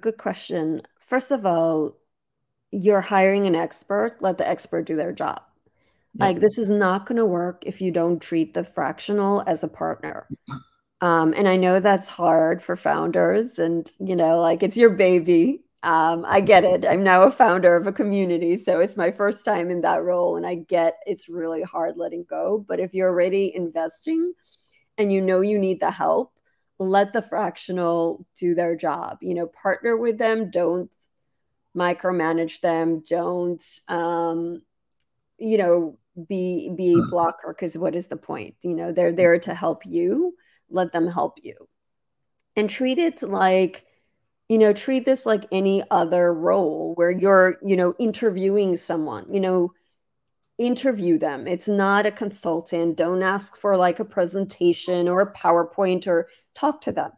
good 0.00 0.16
question. 0.16 0.82
First 1.00 1.32
of 1.32 1.44
all, 1.44 1.96
you're 2.70 3.00
hiring 3.00 3.48
an 3.48 3.56
expert. 3.56 4.18
Let 4.20 4.38
the 4.38 4.48
expert 4.48 4.86
do 4.86 4.94
their 4.94 5.12
job. 5.12 5.42
Like 6.16 6.40
this 6.40 6.58
is 6.58 6.70
not 6.70 7.06
going 7.06 7.18
to 7.18 7.26
work 7.26 7.62
if 7.66 7.80
you 7.80 7.92
don't 7.92 8.20
treat 8.20 8.54
the 8.54 8.64
fractional 8.64 9.42
as 9.46 9.64
a 9.64 9.68
partner. 9.68 10.28
Um, 11.00 11.32
and 11.34 11.48
I 11.48 11.56
know 11.56 11.80
that's 11.80 12.08
hard 12.08 12.62
for 12.62 12.76
founders, 12.76 13.58
and 13.58 13.90
you 13.98 14.16
know, 14.16 14.40
like 14.40 14.62
it's 14.62 14.76
your 14.76 14.90
baby. 14.90 15.62
Um, 15.82 16.26
I 16.28 16.42
get 16.42 16.64
it. 16.64 16.84
I'm 16.84 17.02
now 17.02 17.22
a 17.22 17.30
founder 17.30 17.74
of 17.74 17.86
a 17.86 17.92
community, 17.92 18.62
so 18.62 18.80
it's 18.80 18.98
my 18.98 19.10
first 19.10 19.44
time 19.44 19.70
in 19.70 19.80
that 19.80 20.02
role, 20.02 20.36
and 20.36 20.46
I 20.46 20.56
get 20.56 20.98
it's 21.06 21.28
really 21.28 21.62
hard 21.62 21.96
letting 21.96 22.24
go. 22.28 22.64
But 22.66 22.80
if 22.80 22.92
you're 22.92 23.08
already 23.08 23.54
investing 23.54 24.34
and 24.98 25.10
you 25.10 25.22
know 25.22 25.40
you 25.40 25.58
need 25.58 25.80
the 25.80 25.90
help, 25.90 26.32
let 26.78 27.14
the 27.14 27.22
fractional 27.22 28.26
do 28.38 28.54
their 28.54 28.76
job. 28.76 29.18
You 29.22 29.34
know, 29.34 29.46
partner 29.46 29.96
with 29.96 30.18
them. 30.18 30.50
Don't 30.50 30.90
micromanage 31.74 32.60
them. 32.60 33.02
Don't, 33.08 33.62
um, 33.88 34.62
you 35.38 35.56
know, 35.56 35.98
be 36.28 36.70
be 36.76 36.92
a 36.92 36.96
hmm. 36.96 37.10
blocker 37.10 37.54
because 37.54 37.78
what 37.78 37.94
is 37.94 38.08
the 38.08 38.16
point? 38.16 38.56
You 38.60 38.74
know, 38.74 38.92
they're 38.92 39.12
there 39.12 39.38
to 39.40 39.54
help 39.54 39.86
you 39.86 40.34
let 40.70 40.92
them 40.92 41.08
help 41.08 41.38
you. 41.42 41.68
And 42.56 42.68
treat 42.68 42.98
it 42.98 43.22
like 43.22 43.84
you 44.48 44.58
know 44.58 44.72
treat 44.72 45.04
this 45.04 45.24
like 45.24 45.46
any 45.52 45.82
other 45.90 46.34
role 46.34 46.92
where 46.96 47.10
you're 47.10 47.56
you 47.62 47.76
know 47.76 47.94
interviewing 47.98 48.76
someone 48.76 49.32
you 49.32 49.40
know 49.40 49.72
interview 50.60 51.18
them. 51.18 51.46
It's 51.46 51.66
not 51.66 52.04
a 52.04 52.10
consultant. 52.10 52.98
Don't 52.98 53.22
ask 53.22 53.56
for 53.56 53.78
like 53.78 53.98
a 53.98 54.04
presentation 54.04 55.08
or 55.08 55.22
a 55.22 55.32
powerpoint 55.32 56.06
or 56.06 56.28
talk 56.54 56.82
to 56.82 56.92
them. 56.92 57.12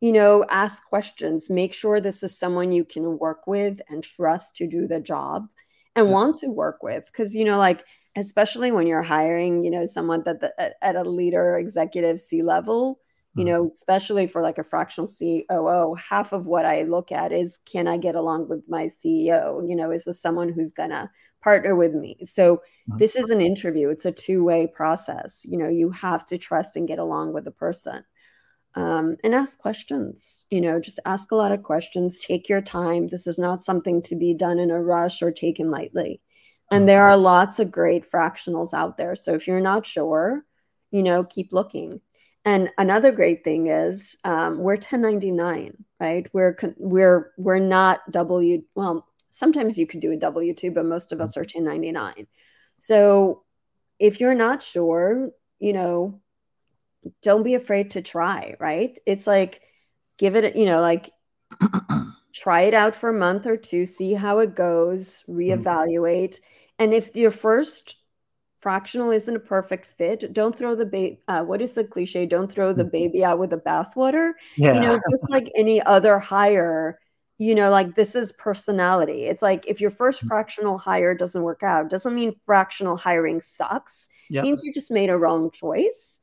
You 0.00 0.12
know 0.12 0.44
ask 0.50 0.84
questions. 0.84 1.48
Make 1.48 1.72
sure 1.72 2.00
this 2.00 2.22
is 2.22 2.36
someone 2.36 2.72
you 2.72 2.84
can 2.84 3.18
work 3.18 3.46
with 3.46 3.80
and 3.88 4.02
trust 4.02 4.56
to 4.56 4.66
do 4.66 4.88
the 4.88 5.00
job 5.00 5.46
and 5.94 6.10
want 6.10 6.38
to 6.40 6.48
work 6.48 6.82
with. 6.82 7.06
Because 7.06 7.34
you 7.34 7.44
know 7.44 7.58
like 7.58 7.84
especially 8.18 8.72
when 8.72 8.86
you're 8.86 9.02
hiring, 9.02 9.64
you 9.64 9.70
know, 9.70 9.86
someone 9.86 10.22
that 10.24 10.40
the, 10.40 10.52
at 10.84 10.96
a 10.96 11.02
leader 11.02 11.56
executive 11.56 12.20
C 12.20 12.42
level, 12.42 13.00
you 13.34 13.44
mm-hmm. 13.44 13.52
know, 13.52 13.70
especially 13.72 14.26
for 14.26 14.42
like 14.42 14.58
a 14.58 14.64
fractional 14.64 15.08
COO, 15.08 15.94
half 15.94 16.32
of 16.32 16.46
what 16.46 16.64
I 16.64 16.82
look 16.82 17.12
at 17.12 17.32
is 17.32 17.58
can 17.64 17.86
I 17.86 17.96
get 17.96 18.14
along 18.14 18.48
with 18.48 18.62
my 18.68 18.86
CEO? 18.86 19.68
You 19.68 19.76
know, 19.76 19.90
is 19.90 20.04
this 20.04 20.20
someone 20.20 20.52
who's 20.52 20.72
gonna 20.72 21.10
partner 21.42 21.76
with 21.76 21.94
me? 21.94 22.18
So 22.24 22.56
mm-hmm. 22.56 22.98
this 22.98 23.14
is 23.16 23.30
an 23.30 23.40
interview. 23.40 23.90
It's 23.90 24.06
a 24.06 24.12
two-way 24.12 24.66
process. 24.66 25.42
You 25.44 25.58
know, 25.58 25.68
you 25.68 25.90
have 25.90 26.26
to 26.26 26.38
trust 26.38 26.76
and 26.76 26.88
get 26.88 26.98
along 26.98 27.32
with 27.32 27.44
the 27.44 27.50
person. 27.50 28.04
Um, 28.74 29.16
and 29.24 29.34
ask 29.34 29.58
questions. 29.58 30.46
You 30.50 30.60
know, 30.60 30.78
just 30.78 31.00
ask 31.04 31.32
a 31.32 31.36
lot 31.36 31.52
of 31.52 31.62
questions. 31.64 32.20
Take 32.20 32.48
your 32.48 32.60
time. 32.60 33.08
This 33.08 33.26
is 33.26 33.38
not 33.38 33.64
something 33.64 34.02
to 34.02 34.14
be 34.14 34.34
done 34.34 34.58
in 34.58 34.70
a 34.70 34.80
rush 34.80 35.20
or 35.20 35.32
taken 35.32 35.70
lightly. 35.70 36.20
And 36.70 36.88
there 36.88 37.02
are 37.04 37.16
lots 37.16 37.58
of 37.60 37.70
great 37.70 38.10
fractionals 38.10 38.74
out 38.74 38.98
there. 38.98 39.16
So 39.16 39.34
if 39.34 39.46
you're 39.46 39.60
not 39.60 39.86
sure, 39.86 40.44
you 40.90 41.02
know, 41.02 41.24
keep 41.24 41.52
looking. 41.52 42.00
And 42.44 42.70
another 42.78 43.12
great 43.12 43.44
thing 43.44 43.68
is 43.68 44.16
um, 44.24 44.58
we're 44.58 44.74
1099, 44.74 45.84
right? 46.00 46.26
We're 46.32 46.56
we're 46.76 47.32
we're 47.36 47.58
not 47.58 48.10
W. 48.10 48.62
Well, 48.74 49.06
sometimes 49.30 49.78
you 49.78 49.86
could 49.86 50.00
do 50.00 50.12
a 50.12 50.16
W 50.16 50.54
two, 50.54 50.70
but 50.70 50.86
most 50.86 51.12
of 51.12 51.20
us 51.20 51.36
are 51.36 51.40
1099. 51.40 52.26
So 52.78 53.44
if 53.98 54.20
you're 54.20 54.34
not 54.34 54.62
sure, 54.62 55.30
you 55.58 55.72
know, 55.72 56.20
don't 57.22 57.42
be 57.42 57.54
afraid 57.54 57.92
to 57.92 58.02
try. 58.02 58.56
Right? 58.58 58.98
It's 59.04 59.26
like 59.26 59.60
give 60.16 60.36
it, 60.36 60.56
you 60.56 60.66
know, 60.66 60.80
like 60.80 61.10
try 62.34 62.62
it 62.62 62.74
out 62.74 62.94
for 62.94 63.10
a 63.10 63.18
month 63.18 63.46
or 63.46 63.56
two, 63.56 63.84
see 63.84 64.14
how 64.14 64.38
it 64.38 64.54
goes, 64.54 65.22
mm-hmm. 65.28 65.38
reevaluate. 65.38 66.30
Mm-hmm 66.30 66.54
and 66.78 66.94
if 66.94 67.14
your 67.16 67.30
first 67.30 67.96
fractional 68.58 69.10
isn't 69.10 69.36
a 69.36 69.40
perfect 69.40 69.86
fit, 69.86 70.32
don't 70.32 70.56
throw 70.56 70.74
the 70.74 70.86
baby. 70.86 71.20
Uh, 71.28 71.42
what 71.42 71.62
is 71.62 71.72
the 71.72 71.84
cliche? 71.84 72.26
Don't 72.26 72.50
throw 72.50 72.72
the 72.72 72.82
mm-hmm. 72.82 72.90
baby 72.90 73.24
out 73.24 73.38
with 73.38 73.50
the 73.50 73.58
bathwater. 73.58 74.32
Yeah. 74.56 74.74
You 74.74 74.80
know, 74.80 75.00
just 75.10 75.30
like 75.30 75.50
any 75.56 75.80
other 75.82 76.18
hire, 76.18 76.98
you 77.38 77.54
know, 77.54 77.70
like 77.70 77.94
this 77.94 78.14
is 78.14 78.32
personality. 78.32 79.24
It's 79.24 79.42
like 79.42 79.64
if 79.66 79.80
your 79.80 79.90
first 79.90 80.20
mm-hmm. 80.20 80.28
fractional 80.28 80.78
hire 80.78 81.14
doesn't 81.14 81.42
work 81.42 81.62
out, 81.62 81.90
doesn't 81.90 82.14
mean 82.14 82.34
fractional 82.46 82.96
hiring 82.96 83.40
sucks. 83.40 84.08
Yep. 84.30 84.44
It 84.44 84.46
means 84.46 84.64
you 84.64 84.72
just 84.72 84.90
made 84.90 85.10
a 85.10 85.16
wrong 85.16 85.50
choice. 85.50 86.18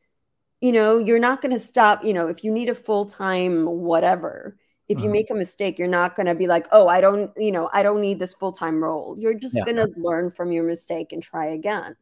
You 0.62 0.72
know, 0.72 0.98
you're 0.98 1.20
not 1.20 1.42
going 1.42 1.54
to 1.54 1.60
stop. 1.60 2.04
You 2.04 2.14
know, 2.14 2.28
if 2.28 2.44
you 2.44 2.52
need 2.52 2.70
a 2.70 2.76
full 2.76 3.06
time 3.06 3.66
whatever, 3.66 4.58
if 4.88 4.98
you 5.00 5.06
mm-hmm. 5.06 5.14
make 5.14 5.30
a 5.30 5.36
mistake 5.36 5.80
you're 5.80 5.88
not 5.88 6.16
going 6.16 6.26
to 6.26 6.36
be 6.36 6.48
like 6.48 6.68
oh 6.72 6.88
i 6.88 7.02
don't 7.02 7.32
you 7.38 7.52
know 7.52 7.70
i 7.74 7.84
don't 7.84 8.02
need 8.02 8.20
this 8.20 8.34
full-time 8.34 8.84
role. 8.84 9.16
You're 9.18 9.34
just 9.34 9.56
yeah. 9.56 9.64
going 9.64 9.78
to 9.78 9.92
learn 9.98 10.30
from 10.32 10.52
your 10.52 10.64
mistake 10.64 11.12
and 11.12 11.22
try 11.22 11.48
again. 11.48 11.96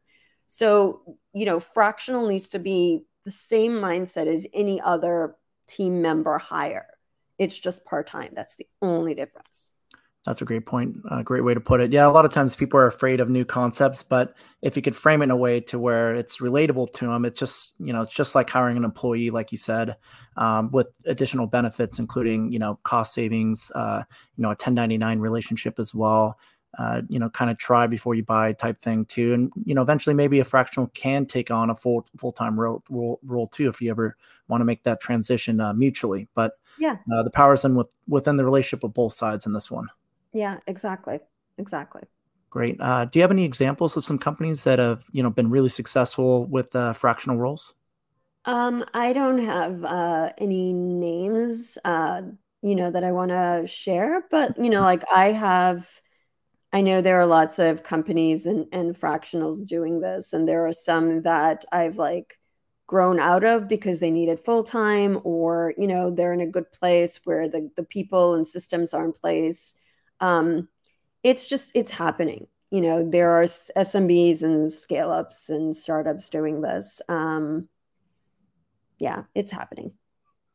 So 0.46 1.16
you 1.32 1.46
know 1.46 1.60
fractional 1.60 2.28
needs 2.28 2.48
to 2.50 2.58
be 2.58 3.04
the 3.24 3.30
same 3.30 3.72
mindset 3.72 4.26
as 4.26 4.46
any 4.52 4.80
other 4.80 5.36
team 5.66 6.02
member 6.02 6.38
hire. 6.38 6.86
It's 7.38 7.58
just 7.58 7.84
part-time. 7.84 8.30
That's 8.34 8.54
the 8.56 8.66
only 8.80 9.14
difference 9.14 9.70
that's 10.24 10.40
a 10.40 10.44
great 10.44 10.64
point. 10.64 10.96
A 11.10 11.22
great 11.22 11.44
way 11.44 11.52
to 11.52 11.60
put 11.60 11.80
it. 11.80 11.92
Yeah, 11.92 12.06
a 12.06 12.08
lot 12.08 12.24
of 12.24 12.32
times 12.32 12.56
people 12.56 12.80
are 12.80 12.86
afraid 12.86 13.20
of 13.20 13.28
new 13.28 13.44
concepts, 13.44 14.02
but 14.02 14.34
if 14.62 14.74
you 14.74 14.80
could 14.80 14.96
frame 14.96 15.20
it 15.20 15.24
in 15.24 15.30
a 15.30 15.36
way 15.36 15.60
to 15.60 15.78
where 15.78 16.14
it's 16.14 16.38
relatable 16.38 16.90
to 16.94 17.06
them, 17.06 17.26
it's 17.26 17.38
just 17.38 17.74
you 17.78 17.92
know 17.92 18.00
it's 18.00 18.14
just 18.14 18.34
like 18.34 18.48
hiring 18.48 18.78
an 18.78 18.84
employee, 18.84 19.30
like 19.30 19.52
you 19.52 19.58
said, 19.58 19.96
um, 20.38 20.70
with 20.70 20.88
additional 21.04 21.46
benefits, 21.46 21.98
including 21.98 22.50
you 22.50 22.58
know 22.58 22.78
cost 22.84 23.12
savings, 23.12 23.70
uh, 23.74 24.02
you 24.36 24.42
know 24.42 24.48
a 24.48 24.56
1099 24.56 25.20
relationship 25.20 25.78
as 25.78 25.94
well. 25.94 26.38
Uh, 26.76 27.02
you 27.08 27.20
know, 27.20 27.30
kind 27.30 27.52
of 27.52 27.58
try 27.58 27.86
before 27.86 28.16
you 28.16 28.24
buy 28.24 28.52
type 28.52 28.78
thing 28.78 29.04
too, 29.04 29.34
and 29.34 29.52
you 29.66 29.74
know 29.74 29.82
eventually 29.82 30.14
maybe 30.14 30.40
a 30.40 30.44
fractional 30.44 30.88
can 30.94 31.26
take 31.26 31.50
on 31.50 31.68
a 31.68 31.74
full 31.74 32.06
full 32.16 32.32
time 32.32 32.58
role, 32.58 32.82
role 32.88 33.20
role 33.22 33.46
too 33.46 33.68
if 33.68 33.82
you 33.82 33.90
ever 33.90 34.16
want 34.48 34.62
to 34.62 34.64
make 34.64 34.84
that 34.84 35.02
transition 35.02 35.60
uh, 35.60 35.74
mutually. 35.74 36.28
But 36.34 36.54
yeah, 36.78 36.96
uh, 37.12 37.22
the 37.22 37.30
powers 37.30 37.62
in 37.62 37.74
with 37.74 37.94
within 38.08 38.36
the 38.36 38.44
relationship 38.46 38.84
of 38.84 38.94
both 38.94 39.12
sides 39.12 39.44
in 39.44 39.52
this 39.52 39.70
one. 39.70 39.88
Yeah, 40.34 40.58
exactly. 40.66 41.20
Exactly. 41.56 42.02
Great. 42.50 42.76
Uh, 42.80 43.06
do 43.06 43.18
you 43.18 43.22
have 43.22 43.30
any 43.30 43.44
examples 43.44 43.96
of 43.96 44.04
some 44.04 44.18
companies 44.18 44.64
that 44.64 44.78
have, 44.78 45.04
you 45.12 45.22
know, 45.22 45.30
been 45.30 45.48
really 45.48 45.68
successful 45.68 46.44
with 46.46 46.74
uh, 46.76 46.92
fractional 46.92 47.36
roles? 47.36 47.74
Um, 48.44 48.84
I 48.92 49.12
don't 49.12 49.44
have 49.44 49.84
uh, 49.84 50.32
any 50.36 50.72
names, 50.72 51.78
uh, 51.84 52.22
you 52.62 52.74
know, 52.74 52.90
that 52.90 53.02
I 53.02 53.12
want 53.12 53.30
to 53.30 53.64
share, 53.66 54.22
but 54.30 54.56
you 54.62 54.70
know, 54.70 54.82
like 54.82 55.02
I 55.12 55.32
have, 55.32 55.88
I 56.72 56.80
know 56.82 57.00
there 57.00 57.20
are 57.20 57.26
lots 57.26 57.58
of 57.58 57.82
companies 57.82 58.46
and, 58.46 58.66
and 58.72 58.94
fractionals 58.98 59.66
doing 59.66 60.00
this, 60.00 60.32
and 60.32 60.46
there 60.46 60.66
are 60.66 60.72
some 60.72 61.22
that 61.22 61.64
I've 61.72 61.96
like 61.96 62.38
grown 62.86 63.18
out 63.18 63.44
of 63.44 63.66
because 63.66 63.98
they 64.00 64.10
needed 64.10 64.40
full 64.40 64.62
time, 64.62 65.20
or 65.24 65.72
you 65.78 65.86
know, 65.86 66.10
they're 66.10 66.34
in 66.34 66.40
a 66.42 66.46
good 66.46 66.70
place 66.70 67.20
where 67.24 67.48
the 67.48 67.70
the 67.76 67.84
people 67.84 68.34
and 68.34 68.46
systems 68.46 68.92
are 68.92 69.04
in 69.06 69.12
place 69.12 69.74
um, 70.24 70.68
it's 71.22 71.48
just 71.48 71.70
it's 71.74 71.90
happening 71.90 72.46
you 72.70 72.80
know 72.80 73.08
there 73.08 73.30
are 73.30 73.44
smbs 73.44 74.42
and 74.42 74.72
scale 74.72 75.10
ups 75.10 75.48
and 75.48 75.76
startups 75.76 76.28
doing 76.28 76.60
this 76.60 77.00
um 77.08 77.68
yeah 78.98 79.24
it's 79.34 79.52
happening 79.52 79.92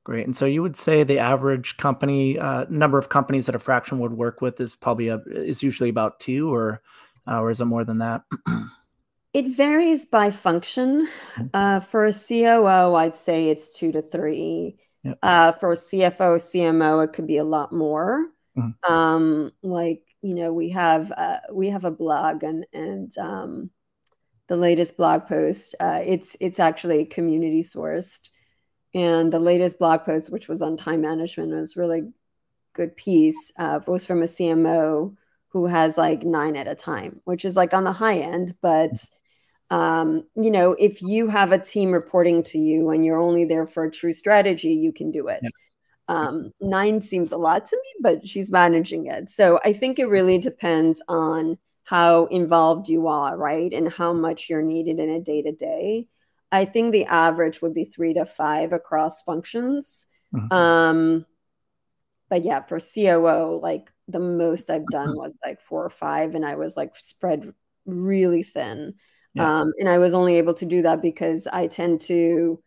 Great. 0.10 0.26
And 0.26 0.36
so 0.36 0.48
you 0.48 0.64
would 0.64 0.76
say 0.76 1.04
the 1.04 1.20
average 1.20 1.78
company 1.78 2.40
uh, 2.40 2.66
number 2.68 2.98
of 2.98 3.10
companies 3.10 3.46
that 3.46 3.54
a 3.54 3.60
fraction 3.60 4.00
would 4.00 4.14
work 4.14 4.42
with 4.42 4.60
is 4.60 4.74
probably 4.74 5.10
a, 5.10 5.22
is 5.28 5.62
usually 5.62 5.90
about 5.90 6.20
two, 6.20 6.52
or 6.52 6.82
uh, 7.28 7.40
or 7.40 7.52
is 7.52 7.62
it 7.62 7.66
more 7.66 7.84
than 7.84 8.00
that? 8.00 8.24
it 9.34 9.56
varies 9.56 10.08
by 10.08 10.32
function. 10.32 11.08
Uh, 11.54 11.80
for 11.82 12.06
a 12.06 12.14
COO, 12.14 12.96
I'd 12.96 13.18
say 13.18 13.50
it's 13.50 13.70
two 13.70 13.92
to 13.92 14.02
three. 14.02 14.78
Yep. 15.04 15.20
Uh, 15.22 15.52
for 15.52 15.74
a 15.74 15.76
CFO, 15.76 16.38
CMO, 16.38 17.04
it 17.04 17.14
could 17.14 17.28
be 17.28 17.38
a 17.38 17.44
lot 17.44 17.72
more. 17.72 18.26
Mm-hmm. 18.60 18.94
Um, 18.94 19.52
like 19.64 20.04
you 20.22 20.36
know, 20.36 20.54
we 20.54 20.70
have 20.70 21.12
uh, 21.12 21.40
we 21.52 21.70
have 21.70 21.86
a 21.86 21.92
blog, 21.92 22.44
and 22.44 22.66
and 22.74 23.18
um, 23.18 23.70
the 24.48 24.58
latest 24.58 24.98
blog 24.98 25.28
post. 25.28 25.76
Uh, 25.80 26.02
it's 26.06 26.36
it's 26.40 26.60
actually 26.60 27.06
community 27.06 27.64
sourced 27.64 28.30
and 28.94 29.32
the 29.32 29.40
latest 29.40 29.78
blog 29.78 30.04
post, 30.04 30.32
which 30.32 30.48
was 30.48 30.62
on 30.62 30.78
time 30.78 31.02
management, 31.02 31.52
was 31.52 31.78
really 31.78 32.12
good 32.74 32.96
piece. 32.96 33.52
Uh, 33.58 33.80
was 33.86 34.06
from 34.06 34.22
a 34.22 34.26
CMO 34.26 35.16
who 35.50 35.66
has 35.68 35.98
like 35.98 36.24
nine 36.24 36.56
at 36.56 36.68
a 36.68 36.76
time, 36.76 37.22
which 37.26 37.46
is 37.46 37.56
like 37.56 37.74
on 37.74 37.84
the 37.84 37.92
high 37.92 38.20
end. 38.20 38.56
But 38.62 38.92
um, 39.70 40.26
you 40.36 40.50
know, 40.50 40.72
if 40.72 41.02
you 41.02 41.28
have 41.28 41.52
a 41.52 41.60
team 41.60 41.92
reporting 41.92 42.44
to 42.44 42.58
you 42.58 42.90
and 42.90 43.06
you're 43.06 43.22
only 43.22 43.46
there 43.46 43.68
for 43.68 43.84
a 43.84 43.92
true 43.92 44.14
strategy, 44.14 44.74
you 44.74 44.92
can 44.92 45.12
do 45.12 45.28
it. 45.28 45.42
Um, 46.10 46.52
nine 46.60 47.02
seems 47.02 47.32
a 47.32 47.38
lot 47.38 47.68
to 47.68 47.78
me, 47.78 47.94
but 48.02 48.28
she's 48.28 48.50
managing 48.50 49.06
it. 49.06 49.30
So 49.30 49.60
I 49.64 49.74
think 49.74 50.00
it 50.00 50.08
really 50.08 50.40
depends 50.40 51.04
on 51.08 51.60
how 51.84 52.26
involved 52.26 52.90
you 52.90 53.08
are, 53.08 53.38
right? 53.38 53.72
And 53.72 53.92
how 53.92 54.14
much 54.14 54.50
you're 54.50 54.64
needed 54.64 55.00
in 55.00 55.10
a 55.12 55.22
day 55.22 55.44
to 55.44 55.52
day. 55.52 56.08
I 56.52 56.66
think 56.66 56.92
the 56.92 57.06
average 57.06 57.62
would 57.62 57.76
be 57.76 57.86
three 57.86 58.16
to 58.16 58.26
five 58.26 58.74
across 58.74 59.22
functions. 59.22 60.08
Mm-hmm. 60.36 60.52
Um, 60.52 61.26
but 62.28 62.44
yeah, 62.44 62.64
for 62.64 62.80
COO, 62.80 63.60
like 63.62 63.92
the 64.08 64.20
most 64.20 64.72
I've 64.72 64.88
done 64.88 65.16
was 65.16 65.38
like 65.46 65.62
four 65.62 65.86
or 65.86 65.92
five, 65.92 66.34
and 66.34 66.44
I 66.44 66.56
was 66.56 66.76
like 66.76 66.96
spread 66.98 67.54
really 67.86 68.42
thin. 68.42 68.96
Yeah. 69.36 69.62
Um, 69.62 69.74
and 69.80 69.88
I 69.88 70.00
was 70.00 70.16
only 70.16 70.38
able 70.38 70.56
to 70.56 70.66
do 70.66 70.82
that 70.82 71.04
because 71.04 71.46
I 71.46 71.68
tend 71.68 72.02
to 72.02 72.62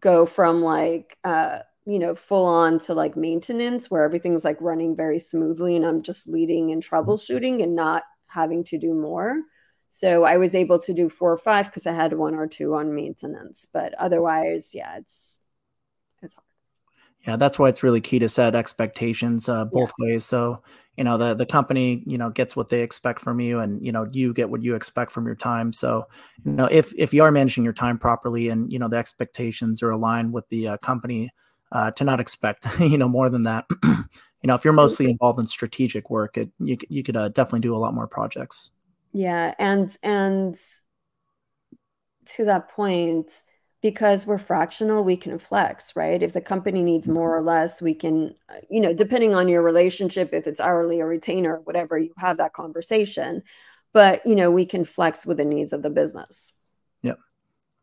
go 0.00 0.26
from 0.26 0.60
like, 0.60 1.16
uh, 1.24 1.60
you 1.86 1.98
know, 1.98 2.14
full 2.14 2.46
on 2.46 2.78
to 2.80 2.94
like 2.94 3.16
maintenance 3.16 3.90
where 3.90 4.04
everything's 4.04 4.44
like 4.44 4.60
running 4.60 4.96
very 4.96 5.18
smoothly 5.18 5.76
and 5.76 5.84
I'm 5.84 6.02
just 6.02 6.28
leading 6.28 6.72
and 6.72 6.82
mm-hmm. 6.82 6.94
troubleshooting 6.94 7.62
and 7.62 7.76
not 7.76 8.04
having 8.26 8.64
to 8.64 8.78
do 8.78 8.94
more. 8.94 9.42
So 9.86 10.24
I 10.24 10.38
was 10.38 10.54
able 10.54 10.78
to 10.80 10.92
do 10.92 11.08
four 11.08 11.32
or 11.32 11.38
five 11.38 11.66
because 11.66 11.86
I 11.86 11.92
had 11.92 12.14
one 12.14 12.34
or 12.34 12.48
two 12.48 12.74
on 12.74 12.94
maintenance. 12.94 13.66
But 13.72 13.94
otherwise, 13.94 14.70
yeah, 14.74 14.96
it's 14.98 15.38
it's 16.22 16.34
hard. 16.34 16.44
Yeah, 17.26 17.36
that's 17.36 17.58
why 17.58 17.68
it's 17.68 17.82
really 17.82 18.00
key 18.00 18.18
to 18.18 18.28
set 18.28 18.54
expectations 18.54 19.48
uh, 19.48 19.64
both 19.66 19.92
yeah. 19.98 20.06
ways. 20.06 20.24
So 20.26 20.62
you 20.96 21.04
know 21.04 21.16
the 21.16 21.34
the 21.34 21.46
company 21.46 22.02
you 22.06 22.18
know 22.18 22.30
gets 22.30 22.56
what 22.56 22.70
they 22.70 22.82
expect 22.82 23.20
from 23.20 23.40
you, 23.40 23.60
and 23.60 23.84
you 23.84 23.92
know 23.92 24.08
you 24.10 24.34
get 24.34 24.50
what 24.50 24.62
you 24.62 24.74
expect 24.74 25.12
from 25.12 25.26
your 25.26 25.36
time. 25.36 25.72
So 25.72 26.08
you 26.44 26.52
know 26.52 26.66
if 26.66 26.92
if 26.96 27.14
you 27.14 27.22
are 27.22 27.30
managing 27.30 27.62
your 27.62 27.72
time 27.72 27.98
properly, 27.98 28.48
and 28.48 28.72
you 28.72 28.78
know 28.78 28.88
the 28.88 28.96
expectations 28.96 29.82
are 29.82 29.90
aligned 29.90 30.32
with 30.32 30.48
the 30.48 30.68
uh, 30.68 30.76
company, 30.78 31.30
uh, 31.74 31.90
to 31.90 32.04
not 32.04 32.20
expect 32.20 32.66
you 32.80 32.96
know 32.96 33.08
more 33.08 33.28
than 33.28 33.42
that. 33.42 33.66
you 33.82 34.06
know 34.44 34.54
if 34.54 34.64
you're 34.64 34.72
mostly 34.72 35.10
involved 35.10 35.38
in 35.38 35.46
strategic 35.46 36.08
work, 36.08 36.38
it 36.38 36.48
you 36.58 36.78
you 36.88 37.02
could 37.02 37.16
uh, 37.16 37.28
definitely 37.28 37.60
do 37.60 37.76
a 37.76 37.78
lot 37.78 37.92
more 37.92 38.06
projects. 38.06 38.70
Yeah, 39.12 39.54
and 39.58 39.94
and 40.02 40.56
to 42.36 42.44
that 42.46 42.70
point, 42.70 43.42
because 43.82 44.26
we're 44.26 44.38
fractional, 44.38 45.04
we 45.04 45.16
can 45.16 45.38
flex, 45.38 45.94
right? 45.94 46.22
If 46.22 46.32
the 46.32 46.40
company 46.40 46.82
needs 46.82 47.06
more 47.06 47.36
mm-hmm. 47.36 47.46
or 47.46 47.52
less, 47.52 47.82
we 47.82 47.94
can, 47.94 48.34
uh, 48.48 48.54
you 48.70 48.80
know, 48.80 48.94
depending 48.94 49.34
on 49.34 49.46
your 49.46 49.62
relationship, 49.62 50.30
if 50.32 50.46
it's 50.46 50.60
hourly 50.60 51.02
or 51.02 51.06
retainer, 51.06 51.60
whatever, 51.64 51.98
you 51.98 52.14
have 52.16 52.38
that 52.38 52.54
conversation. 52.54 53.42
But 53.92 54.26
you 54.26 54.34
know, 54.34 54.50
we 54.50 54.64
can 54.64 54.84
flex 54.84 55.26
with 55.26 55.36
the 55.36 55.44
needs 55.44 55.72
of 55.72 55.82
the 55.82 55.90
business. 55.90 56.52
Yep, 57.02 57.18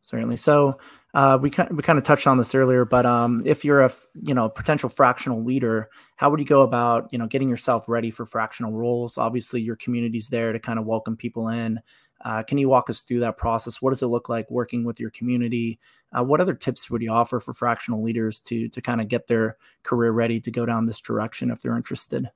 certainly. 0.01 0.37
So 0.37 0.79
uh, 1.13 1.37
we 1.41 1.49
kind 1.49 1.69
we 1.75 1.83
kind 1.83 1.99
of 1.99 2.05
touched 2.05 2.27
on 2.27 2.37
this 2.37 2.55
earlier, 2.55 2.85
but 2.85 3.05
um, 3.05 3.41
if 3.45 3.65
you're 3.65 3.81
a 3.81 3.91
you 4.21 4.33
know 4.33 4.47
potential 4.47 4.89
fractional 4.89 5.43
leader, 5.43 5.89
how 6.15 6.29
would 6.29 6.39
you 6.39 6.45
go 6.45 6.61
about 6.61 7.09
you 7.11 7.19
know 7.19 7.27
getting 7.27 7.49
yourself 7.49 7.89
ready 7.89 8.11
for 8.11 8.25
fractional 8.25 8.71
roles? 8.71 9.17
Obviously, 9.17 9.61
your 9.61 9.75
community's 9.75 10.29
there 10.29 10.53
to 10.53 10.59
kind 10.59 10.79
of 10.79 10.85
welcome 10.85 11.17
people 11.17 11.49
in. 11.49 11.81
Uh, 12.23 12.43
can 12.43 12.57
you 12.57 12.69
walk 12.69 12.89
us 12.89 13.01
through 13.01 13.19
that 13.19 13.37
process? 13.37 13.81
What 13.81 13.89
does 13.89 14.01
it 14.03 14.07
look 14.07 14.29
like 14.29 14.49
working 14.49 14.83
with 14.85 14.99
your 14.99 15.09
community? 15.09 15.79
Uh, 16.13 16.23
what 16.23 16.39
other 16.39 16.53
tips 16.53 16.89
would 16.89 17.01
you 17.01 17.11
offer 17.11 17.39
for 17.39 17.53
fractional 17.53 18.01
leaders 18.01 18.39
to 18.41 18.69
to 18.69 18.81
kind 18.81 19.01
of 19.01 19.09
get 19.09 19.27
their 19.27 19.57
career 19.83 20.11
ready 20.11 20.39
to 20.39 20.51
go 20.51 20.65
down 20.65 20.85
this 20.85 21.01
direction 21.01 21.51
if 21.51 21.61
they're 21.61 21.75
interested? 21.75 22.29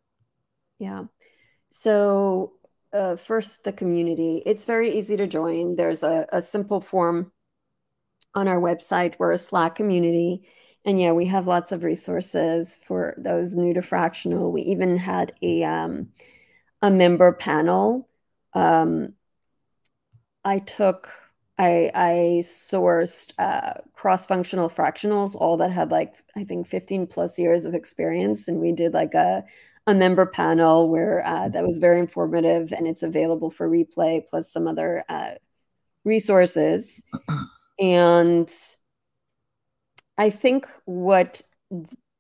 Yeah. 0.79 1.05
So 1.71 2.53
uh, 2.91 3.15
first, 3.15 3.63
the 3.63 3.71
community. 3.71 4.41
It's 4.45 4.65
very 4.65 4.93
easy 4.93 5.15
to 5.15 5.27
join. 5.27 5.77
There's 5.77 6.03
a, 6.03 6.25
a 6.33 6.41
simple 6.41 6.81
form 6.81 7.31
on 8.35 8.47
our 8.47 8.59
website. 8.59 9.15
We're 9.17 9.31
a 9.31 9.37
Slack 9.37 9.75
community. 9.75 10.47
And 10.83 10.99
yeah, 10.99 11.13
we 11.13 11.25
have 11.27 11.47
lots 11.47 11.71
of 11.71 11.83
resources 11.83 12.77
for 12.85 13.15
those 13.17 13.55
new 13.55 13.73
to 13.73 13.81
fractional. 13.81 14.51
We 14.51 14.61
even 14.63 14.97
had 14.97 15.33
a 15.41 15.63
um, 15.63 16.09
a 16.81 16.91
member 16.91 17.31
panel. 17.31 18.07
Um, 18.53 19.15
I 20.43 20.59
took 20.59 21.09
I 21.57 21.91
I 21.95 22.41
sourced 22.43 23.33
uh, 23.39 23.81
cross 23.93 24.27
functional 24.27 24.69
fractionals, 24.69 25.35
all 25.35 25.57
that 25.57 25.71
had 25.71 25.91
like 25.91 26.13
I 26.35 26.43
think 26.43 26.67
15 26.67 27.07
plus 27.07 27.39
years 27.39 27.65
of 27.65 27.73
experience, 27.73 28.47
and 28.47 28.59
we 28.59 28.71
did 28.71 28.93
like 28.93 29.13
a 29.15 29.43
a 29.87 29.93
member 29.93 30.25
panel 30.25 30.89
where 30.89 31.25
uh, 31.25 31.49
that 31.49 31.63
was 31.63 31.77
very 31.77 31.99
informative, 31.99 32.73
and 32.73 32.87
it's 32.87 33.03
available 33.03 33.49
for 33.49 33.69
replay 33.69 34.25
plus 34.27 34.51
some 34.51 34.67
other 34.67 35.03
uh, 35.09 35.31
resources. 36.03 37.03
And 37.79 38.49
I 40.17 40.29
think 40.29 40.67
what 40.85 41.41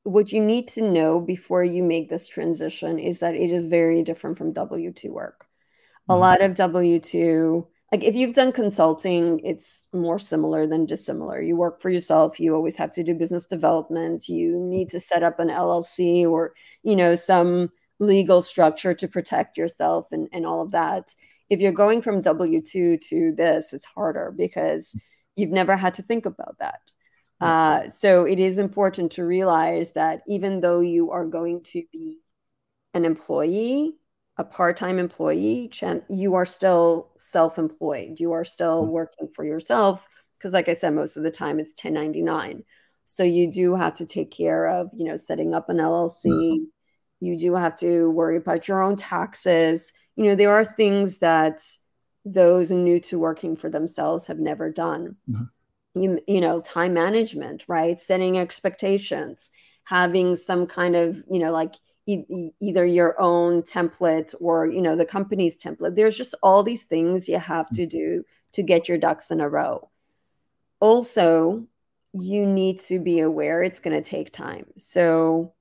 what 0.03 0.31
you 0.31 0.39
need 0.41 0.67
to 0.67 0.81
know 0.81 1.19
before 1.19 1.63
you 1.63 1.81
make 1.81 2.09
this 2.09 2.27
transition 2.27 2.99
is 2.99 3.19
that 3.19 3.33
it 3.33 3.51
is 3.51 3.65
very 3.65 4.03
different 4.03 4.37
from 4.37 4.53
W2 4.53 5.09
work. 5.09 5.45
Mm-hmm. 5.45 6.11
A 6.11 6.17
lot 6.17 6.41
of 6.41 6.51
W2 6.51 7.65
like 7.91 8.03
if 8.03 8.15
you've 8.15 8.33
done 8.33 8.51
consulting, 8.51 9.39
it's 9.39 9.85
more 9.93 10.19
similar 10.19 10.67
than 10.67 10.85
dissimilar. 10.85 11.39
You 11.41 11.55
work 11.55 11.81
for 11.81 11.89
yourself, 11.89 12.39
you 12.39 12.53
always 12.55 12.75
have 12.75 12.91
to 12.93 13.03
do 13.03 13.13
business 13.13 13.45
development, 13.45 14.27
you 14.27 14.59
need 14.59 14.89
to 14.89 14.99
set 14.99 15.23
up 15.23 15.39
an 15.39 15.49
LLC 15.49 16.29
or, 16.29 16.53
you 16.83 16.95
know, 16.95 17.15
some 17.15 17.69
legal 17.99 18.41
structure 18.41 18.93
to 18.95 19.07
protect 19.07 19.57
yourself 19.57 20.07
and, 20.11 20.27
and 20.33 20.45
all 20.45 20.61
of 20.61 20.71
that. 20.71 21.13
If 21.49 21.59
you're 21.59 21.71
going 21.71 22.01
from 22.01 22.21
W2 22.21 22.99
to 23.07 23.33
this, 23.37 23.71
it's 23.71 23.85
harder 23.85 24.33
because 24.35 24.93
you've 25.35 25.51
never 25.51 25.75
had 25.75 25.95
to 25.95 26.01
think 26.01 26.25
about 26.25 26.57
that. 26.59 26.81
Uh, 27.41 27.89
so 27.89 28.25
it 28.25 28.39
is 28.39 28.57
important 28.57 29.11
to 29.11 29.25
realize 29.25 29.91
that 29.91 30.21
even 30.27 30.61
though 30.61 30.79
you 30.79 31.11
are 31.11 31.25
going 31.25 31.61
to 31.61 31.83
be 31.91 32.19
an 32.93 33.05
employee, 33.05 33.93
a 34.37 34.43
part-time 34.43 34.99
employee, 34.99 35.71
you 36.09 36.35
are 36.35 36.45
still 36.45 37.11
self-employed. 37.17 38.19
You 38.19 38.33
are 38.33 38.45
still 38.45 38.83
mm-hmm. 38.83 38.91
working 38.91 39.27
for 39.35 39.43
yourself 39.45 40.05
because, 40.37 40.53
like 40.53 40.69
I 40.69 40.73
said, 40.73 40.93
most 40.93 41.17
of 41.17 41.23
the 41.23 41.31
time 41.31 41.59
it's 41.59 41.71
1099. 41.71 42.63
So 43.05 43.23
you 43.23 43.51
do 43.51 43.75
have 43.75 43.95
to 43.95 44.05
take 44.05 44.31
care 44.31 44.65
of, 44.65 44.89
you 44.95 45.05
know, 45.05 45.15
setting 45.15 45.53
up 45.53 45.69
an 45.69 45.77
LLC. 45.77 46.25
Mm-hmm. 46.25 46.63
You 47.21 47.37
do 47.37 47.55
have 47.55 47.77
to 47.79 48.09
worry 48.09 48.37
about 48.37 48.67
your 48.67 48.81
own 48.81 48.95
taxes. 48.95 49.93
You 50.15 50.25
know, 50.25 50.35
there 50.35 50.53
are 50.53 50.65
things 50.65 51.17
that 51.19 51.61
those 52.25 52.71
new 52.71 52.99
to 52.99 53.19
working 53.19 53.55
for 53.55 53.69
themselves 53.69 54.25
have 54.25 54.39
never 54.39 54.69
done. 54.71 55.15
Mm-hmm. 55.29 56.01
You, 56.01 56.19
you 56.27 56.41
know, 56.41 56.59
time 56.59 56.93
management, 56.93 57.63
right? 57.67 57.97
Setting 57.99 58.37
expectations, 58.37 59.49
having 59.85 60.35
some 60.35 60.67
kind 60.67 60.95
of, 60.95 61.23
you 61.31 61.39
know, 61.39 61.51
like 61.51 61.75
e- 62.05 62.51
either 62.59 62.85
your 62.85 63.19
own 63.21 63.61
template 63.61 64.35
or, 64.41 64.65
you 64.65 64.81
know, 64.81 64.95
the 64.95 65.05
company's 65.05 65.55
template. 65.55 65.95
There's 65.95 66.17
just 66.17 66.35
all 66.43 66.63
these 66.63 66.83
things 66.83 67.29
you 67.29 67.39
have 67.39 67.69
to 67.69 67.85
do 67.85 68.25
to 68.53 68.63
get 68.63 68.89
your 68.89 68.97
ducks 68.97 69.31
in 69.31 69.39
a 69.39 69.47
row. 69.47 69.89
Also, 70.81 71.67
you 72.11 72.45
need 72.45 72.79
to 72.81 72.99
be 72.99 73.19
aware 73.19 73.61
it's 73.61 73.79
going 73.79 74.01
to 74.01 74.09
take 74.09 74.31
time. 74.31 74.65
So 74.77 75.53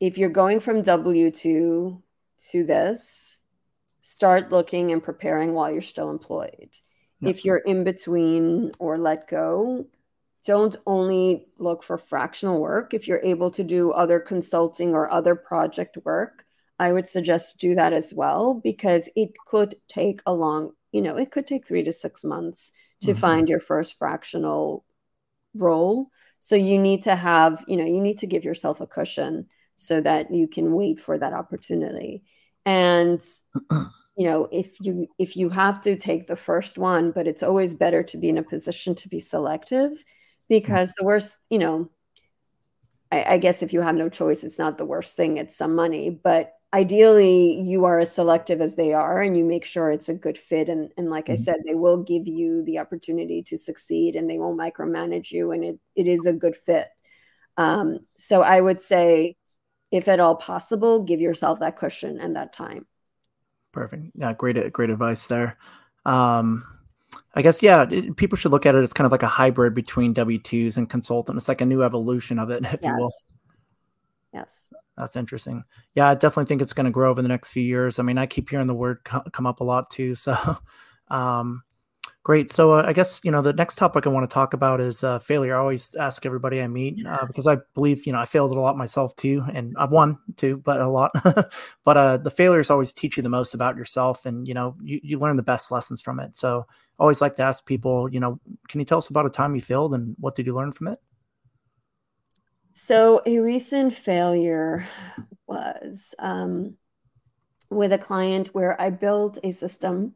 if 0.00 0.18
you're 0.18 0.30
going 0.30 0.60
from 0.60 0.82
W2 0.82 2.02
to 2.50 2.64
this, 2.64 3.31
start 4.02 4.52
looking 4.52 4.92
and 4.92 5.02
preparing 5.02 5.54
while 5.54 5.70
you're 5.70 5.82
still 5.82 6.10
employed. 6.10 6.76
If 7.24 7.44
you're 7.44 7.58
in 7.58 7.84
between 7.84 8.72
or 8.80 8.98
let 8.98 9.28
go, 9.28 9.86
don't 10.44 10.76
only 10.86 11.46
look 11.56 11.84
for 11.84 11.96
fractional 11.96 12.60
work. 12.60 12.94
If 12.94 13.06
you're 13.06 13.20
able 13.22 13.52
to 13.52 13.62
do 13.62 13.92
other 13.92 14.18
consulting 14.18 14.92
or 14.92 15.08
other 15.08 15.36
project 15.36 15.96
work, 16.04 16.44
I 16.80 16.92
would 16.92 17.08
suggest 17.08 17.60
do 17.60 17.76
that 17.76 17.92
as 17.92 18.12
well 18.12 18.54
because 18.54 19.08
it 19.14 19.30
could 19.46 19.76
take 19.86 20.20
a 20.26 20.32
long, 20.32 20.72
you 20.90 21.00
know, 21.00 21.16
it 21.16 21.30
could 21.30 21.46
take 21.46 21.66
three 21.66 21.84
to 21.84 21.92
six 21.92 22.24
months 22.24 22.72
to 23.02 23.12
mm-hmm. 23.12 23.20
find 23.20 23.48
your 23.48 23.60
first 23.60 23.98
fractional 23.98 24.84
role. 25.54 26.08
So 26.40 26.56
you 26.56 26.76
need 26.76 27.04
to 27.04 27.14
have, 27.14 27.64
you 27.68 27.76
know, 27.76 27.84
you 27.84 28.00
need 28.00 28.18
to 28.18 28.26
give 28.26 28.44
yourself 28.44 28.80
a 28.80 28.86
cushion 28.86 29.46
so 29.76 30.00
that 30.00 30.34
you 30.34 30.48
can 30.48 30.72
wait 30.72 30.98
for 30.98 31.16
that 31.16 31.32
opportunity. 31.32 32.24
And 32.64 33.22
you 34.16 34.26
know, 34.26 34.48
if 34.52 34.80
you 34.80 35.08
if 35.18 35.36
you 35.36 35.48
have 35.48 35.80
to 35.82 35.96
take 35.96 36.26
the 36.26 36.36
first 36.36 36.78
one, 36.78 37.12
but 37.12 37.26
it's 37.26 37.42
always 37.42 37.74
better 37.74 38.02
to 38.04 38.18
be 38.18 38.28
in 38.28 38.38
a 38.38 38.42
position 38.42 38.94
to 38.96 39.08
be 39.08 39.20
selective 39.20 40.04
because 40.48 40.92
the 40.94 41.04
worst, 41.04 41.36
you 41.50 41.58
know, 41.58 41.90
I, 43.10 43.24
I 43.34 43.38
guess 43.38 43.62
if 43.62 43.72
you 43.72 43.80
have 43.80 43.94
no 43.94 44.08
choice, 44.08 44.44
it's 44.44 44.58
not 44.58 44.78
the 44.78 44.84
worst 44.84 45.16
thing. 45.16 45.38
It's 45.38 45.56
some 45.56 45.74
money, 45.74 46.10
but 46.10 46.52
ideally 46.74 47.60
you 47.60 47.84
are 47.84 48.00
as 48.00 48.12
selective 48.12 48.60
as 48.60 48.74
they 48.74 48.92
are 48.92 49.20
and 49.20 49.36
you 49.36 49.44
make 49.44 49.64
sure 49.64 49.90
it's 49.90 50.08
a 50.08 50.14
good 50.14 50.38
fit 50.38 50.68
and, 50.68 50.90
and 50.96 51.10
like 51.10 51.26
mm-hmm. 51.26 51.40
i 51.40 51.44
said 51.44 51.56
they 51.66 51.74
will 51.74 52.02
give 52.02 52.26
you 52.26 52.62
the 52.64 52.78
opportunity 52.78 53.42
to 53.42 53.58
succeed 53.58 54.16
and 54.16 54.28
they 54.28 54.38
won't 54.38 54.58
micromanage 54.58 55.30
you 55.30 55.52
and 55.52 55.64
it, 55.64 55.78
it 55.94 56.06
is 56.06 56.26
a 56.26 56.32
good 56.32 56.56
fit 56.56 56.88
um, 57.58 57.98
so 58.16 58.42
i 58.42 58.58
would 58.58 58.80
say 58.80 59.36
if 59.92 60.08
at 60.08 60.18
all 60.18 60.34
possible 60.34 61.02
give 61.02 61.20
yourself 61.20 61.60
that 61.60 61.76
cushion 61.76 62.18
and 62.18 62.34
that 62.34 62.52
time 62.52 62.84
perfect 63.70 64.10
yeah 64.16 64.32
great 64.32 64.72
great 64.72 64.90
advice 64.90 65.26
there 65.26 65.56
um, 66.04 66.64
I 67.34 67.42
guess 67.42 67.62
yeah, 67.62 67.86
it, 67.90 68.16
people 68.16 68.36
should 68.36 68.52
look 68.52 68.66
at 68.66 68.74
it 68.74 68.82
as 68.82 68.92
kind 68.92 69.06
of 69.06 69.12
like 69.12 69.22
a 69.22 69.28
hybrid 69.28 69.74
between 69.74 70.12
W 70.12 70.38
twos 70.38 70.76
and 70.76 70.88
consultant. 70.88 71.36
It's 71.36 71.48
like 71.48 71.60
a 71.60 71.66
new 71.66 71.82
evolution 71.82 72.38
of 72.38 72.50
it, 72.50 72.64
if 72.64 72.82
yes. 72.82 72.84
you 72.84 72.96
will. 72.96 73.12
Yes, 74.34 74.72
that's 74.96 75.16
interesting. 75.16 75.64
Yeah, 75.94 76.08
I 76.08 76.14
definitely 76.14 76.46
think 76.46 76.62
it's 76.62 76.72
going 76.72 76.86
to 76.86 76.90
grow 76.90 77.10
over 77.10 77.22
the 77.22 77.28
next 77.28 77.50
few 77.50 77.62
years. 77.62 77.98
I 77.98 78.02
mean, 78.02 78.18
I 78.18 78.26
keep 78.26 78.50
hearing 78.50 78.66
the 78.66 78.74
word 78.74 79.04
come 79.04 79.46
up 79.46 79.60
a 79.60 79.64
lot 79.64 79.90
too. 79.90 80.14
So, 80.14 80.58
um, 81.08 81.62
great. 82.22 82.52
So, 82.52 82.72
uh, 82.72 82.84
I 82.86 82.92
guess 82.92 83.20
you 83.24 83.30
know 83.30 83.42
the 83.42 83.52
next 83.52 83.76
topic 83.76 84.06
I 84.06 84.10
want 84.10 84.28
to 84.28 84.32
talk 84.32 84.54
about 84.54 84.80
is 84.80 85.02
uh, 85.04 85.18
failure. 85.18 85.56
I 85.56 85.60
always 85.60 85.94
ask 85.94 86.24
everybody 86.24 86.60
I 86.60 86.68
meet 86.68 87.04
uh, 87.06 87.26
because 87.26 87.46
I 87.46 87.58
believe 87.74 88.06
you 88.06 88.12
know 88.12 88.20
I 88.20 88.26
failed 88.26 88.52
a 88.52 88.60
lot 88.60 88.76
myself 88.76 89.14
too, 89.16 89.44
and 89.52 89.74
I've 89.78 89.90
won 89.90 90.18
too, 90.36 90.58
but 90.58 90.80
a 90.80 90.88
lot. 90.88 91.12
but 91.84 91.96
uh, 91.96 92.16
the 92.16 92.30
failures 92.30 92.70
always 92.70 92.92
teach 92.92 93.16
you 93.16 93.22
the 93.22 93.28
most 93.28 93.54
about 93.54 93.76
yourself, 93.76 94.26
and 94.26 94.46
you 94.46 94.54
know 94.54 94.76
you, 94.82 95.00
you 95.02 95.18
learn 95.18 95.36
the 95.36 95.42
best 95.42 95.70
lessons 95.70 96.00
from 96.00 96.20
it. 96.20 96.36
So, 96.36 96.66
I 96.98 97.02
always 97.02 97.20
like 97.20 97.36
to 97.36 97.42
ask 97.42 97.66
people, 97.66 98.08
you 98.12 98.20
know, 98.20 98.40
can 98.68 98.80
you 98.80 98.86
tell 98.86 98.98
us 98.98 99.08
about 99.08 99.26
a 99.26 99.30
time 99.30 99.54
you 99.54 99.60
failed 99.60 99.94
and 99.94 100.14
what 100.18 100.34
did 100.34 100.46
you 100.46 100.54
learn 100.54 100.72
from 100.72 100.88
it? 100.88 100.98
So, 102.72 103.22
a 103.26 103.38
recent 103.38 103.92
failure 103.92 104.86
was 105.46 106.14
um, 106.18 106.76
with 107.70 107.92
a 107.92 107.98
client 107.98 108.48
where 108.54 108.80
I 108.80 108.90
built 108.90 109.38
a 109.42 109.52
system 109.52 110.14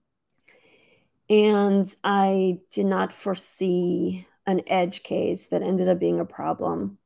and 1.28 1.92
I 2.04 2.60
did 2.70 2.86
not 2.86 3.12
foresee 3.12 4.26
an 4.46 4.62
edge 4.66 5.02
case 5.02 5.46
that 5.48 5.62
ended 5.62 5.88
up 5.88 5.98
being 5.98 6.20
a 6.20 6.24
problem. 6.24 6.98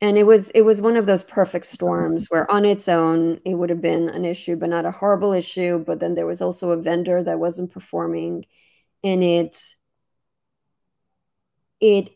And 0.00 0.16
it 0.16 0.24
was 0.24 0.50
it 0.50 0.62
was 0.62 0.80
one 0.80 0.96
of 0.96 1.06
those 1.06 1.24
perfect 1.24 1.66
storms 1.66 2.26
where 2.28 2.48
on 2.50 2.64
its 2.64 2.88
own 2.88 3.40
it 3.44 3.54
would 3.54 3.70
have 3.70 3.80
been 3.80 4.08
an 4.08 4.24
issue 4.24 4.54
but 4.54 4.68
not 4.68 4.84
a 4.86 4.92
horrible 4.92 5.32
issue 5.32 5.82
but 5.84 5.98
then 5.98 6.14
there 6.14 6.26
was 6.26 6.40
also 6.40 6.70
a 6.70 6.76
vendor 6.76 7.20
that 7.24 7.40
wasn't 7.40 7.72
performing 7.72 8.44
and 9.02 9.24
it 9.24 9.74
it 11.80 12.10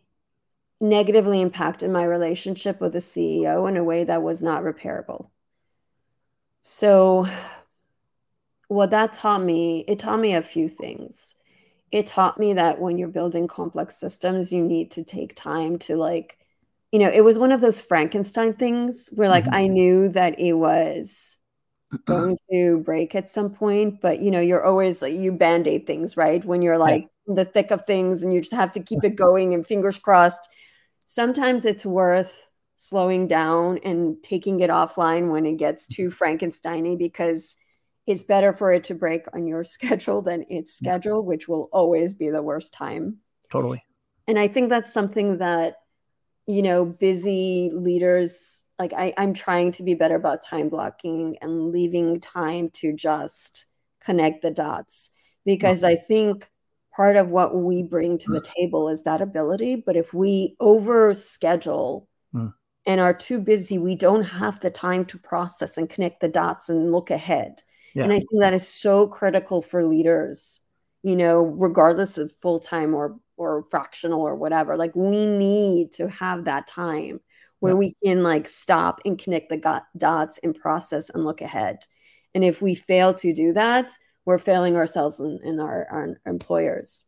negatively 0.81 1.41
impacted 1.41 1.91
my 1.91 2.05
relationship 2.05 2.81
with 2.81 2.93
the 2.93 3.01
CEO 3.01 3.69
in 3.69 3.77
a 3.77 3.85
way 3.85 4.05
that 4.05 4.23
was 4.23 4.43
not 4.43 4.65
repairable. 4.65 5.31
So, 6.63 7.29
what 8.73 8.91
that 8.91 9.13
taught 9.13 9.43
me, 9.43 9.85
it 9.89 9.99
taught 9.99 10.21
me 10.21 10.35
a 10.35 10.43
few 10.43 10.69
things. 10.69 11.35
It 11.91 12.07
taught 12.07 12.39
me 12.39 12.55
that 12.55 12.81
when 12.81 12.99
you're 12.99 13.09
building 13.09 13.49
complex 13.49 13.99
systems, 13.99 14.53
you 14.53 14.63
need 14.63 14.93
to 14.93 15.05
take 15.05 15.37
time 15.37 15.79
to, 15.81 15.97
like, 15.97 16.39
you 16.91 16.99
know, 16.99 17.11
it 17.11 17.23
was 17.23 17.39
one 17.39 17.53
of 17.53 17.61
those 17.61 17.81
Frankenstein 17.81 18.55
things 18.55 19.11
where, 19.15 19.29
like, 19.29 19.45
mm-hmm. 19.45 19.55
I 19.55 19.67
knew 19.67 20.09
that 20.11 20.39
it 20.39 20.55
was 20.55 21.37
going 22.07 22.39
to 22.51 22.79
break 22.79 23.15
at 23.15 23.31
some 23.31 23.51
point, 23.51 24.01
but, 24.01 24.21
you 24.23 24.31
know, 24.31 24.41
you're 24.41 24.65
always 24.65 25.03
like, 25.03 25.15
you 25.15 25.33
band 25.33 25.69
aid 25.69 25.87
things, 25.87 26.17
right? 26.17 26.43
When 26.43 26.63
you're 26.63 26.79
like 26.79 27.03
yeah. 27.03 27.31
in 27.31 27.35
the 27.35 27.45
thick 27.45 27.71
of 27.71 27.85
things 27.87 28.23
and 28.23 28.33
you 28.33 28.41
just 28.41 28.55
have 28.55 28.73
to 28.73 28.81
keep 28.81 29.05
it 29.05 29.17
going 29.17 29.53
and 29.53 29.67
fingers 29.67 29.99
crossed 29.99 30.49
sometimes 31.13 31.67
it's 31.67 31.85
worth 31.85 32.51
slowing 32.77 33.29
down 33.29 33.79
and 33.85 34.23
taking 34.23 34.61
it 34.61 34.71
offline 34.71 35.31
when 35.31 35.45
it 35.47 35.59
gets 35.59 35.87
too 35.87 36.09
Frankensteiny 36.09 36.99
because 36.99 37.55
it's 38.07 38.23
better 38.23 38.53
for 38.53 38.73
it 38.73 38.85
to 38.85 38.95
break 38.95 39.25
on 39.35 39.47
your 39.47 39.65
schedule 39.77 40.23
than 40.23 40.45
its 40.49 40.75
schedule, 40.75 41.25
which 41.25 41.49
will 41.49 41.69
always 41.73 42.15
be 42.15 42.31
the 42.31 42.43
worst 42.43 42.73
time. 42.73 43.19
Totally. 43.51 43.85
And 44.27 44.39
I 44.39 44.49
think 44.49 44.71
that's 44.71 44.93
something 44.93 45.39
that, 45.39 45.77
you 46.47 46.63
know, 46.63 46.85
busy 46.85 47.71
leaders, 47.73 48.35
like 48.79 48.93
I, 48.93 49.13
I'm 49.17 49.35
trying 49.35 49.73
to 49.73 49.83
be 49.83 49.95
better 49.95 50.15
about 50.15 50.45
time 50.45 50.69
blocking 50.69 51.37
and 51.41 51.71
leaving 51.71 52.21
time 52.21 52.71
to 52.75 52.93
just 52.93 53.67
connect 54.01 54.43
the 54.43 54.51
dots 54.51 55.11
because 55.45 55.85
I 55.85 55.97
think 55.97 56.49
part 56.95 57.17
of 57.17 57.29
what 57.29 57.55
we 57.55 57.83
bring 57.83 58.19
to 58.19 58.31
the 58.31 58.41
mm. 58.41 58.55
table 58.55 58.89
is 58.89 59.03
that 59.03 59.23
ability. 59.23 59.77
But 59.77 59.97
if 59.97 60.13
we 60.13 60.57
over 60.61 61.15
schedule 61.15 62.09
mm. 62.35 62.53
and 62.87 63.01
are 63.01 63.15
too 63.15 63.41
busy, 63.41 63.79
we 63.79 63.97
don't 63.97 64.23
have 64.23 64.61
the 64.61 64.71
time 64.71 65.05
to 65.07 65.19
process 65.19 65.79
and 65.79 65.89
connect 65.89 66.21
the 66.21 66.29
dots 66.29 66.69
and 66.69 66.93
look 66.93 67.11
ahead. 67.11 67.63
Yeah. 67.95 68.05
And 68.05 68.13
I 68.13 68.19
think 68.19 68.41
that 68.41 68.55
is 68.55 68.67
so 68.67 69.07
critical 69.07 69.63
for 69.63 69.85
leaders, 69.85 70.61
you 71.03 71.17
know, 71.17 71.43
regardless 71.43 72.19
of 72.19 72.33
full 72.41 72.61
time 72.61 72.95
or 72.95 73.19
or 73.37 73.65
fractional 73.65 74.23
or 74.23 74.35
whatever. 74.35 74.77
Like 74.77 74.95
we 74.95 75.27
need 75.27 75.93
to 75.93 76.09
have 76.09 76.45
that 76.45 76.67
time 76.67 77.21
where 77.61 77.73
yeah. 77.73 77.79
we 77.79 77.97
can 78.05 78.23
like 78.23 78.49
stop 78.49 79.01
and 79.05 79.19
connect 79.19 79.49
the 79.49 79.83
dots 79.97 80.39
and 80.43 80.55
process 80.55 81.11
and 81.11 81.25
look 81.25 81.41
ahead. 81.41 81.79
And 82.35 82.45
if 82.45 82.63
we 82.63 82.75
fail 82.75 83.15
to 83.15 83.33
do 83.33 83.53
that, 83.53 83.91
we're 84.25 84.39
failing 84.39 84.77
ourselves 84.77 85.21
and, 85.21 85.41
and 85.41 85.61
our, 85.61 85.87
our 85.91 86.21
employers. 86.27 87.05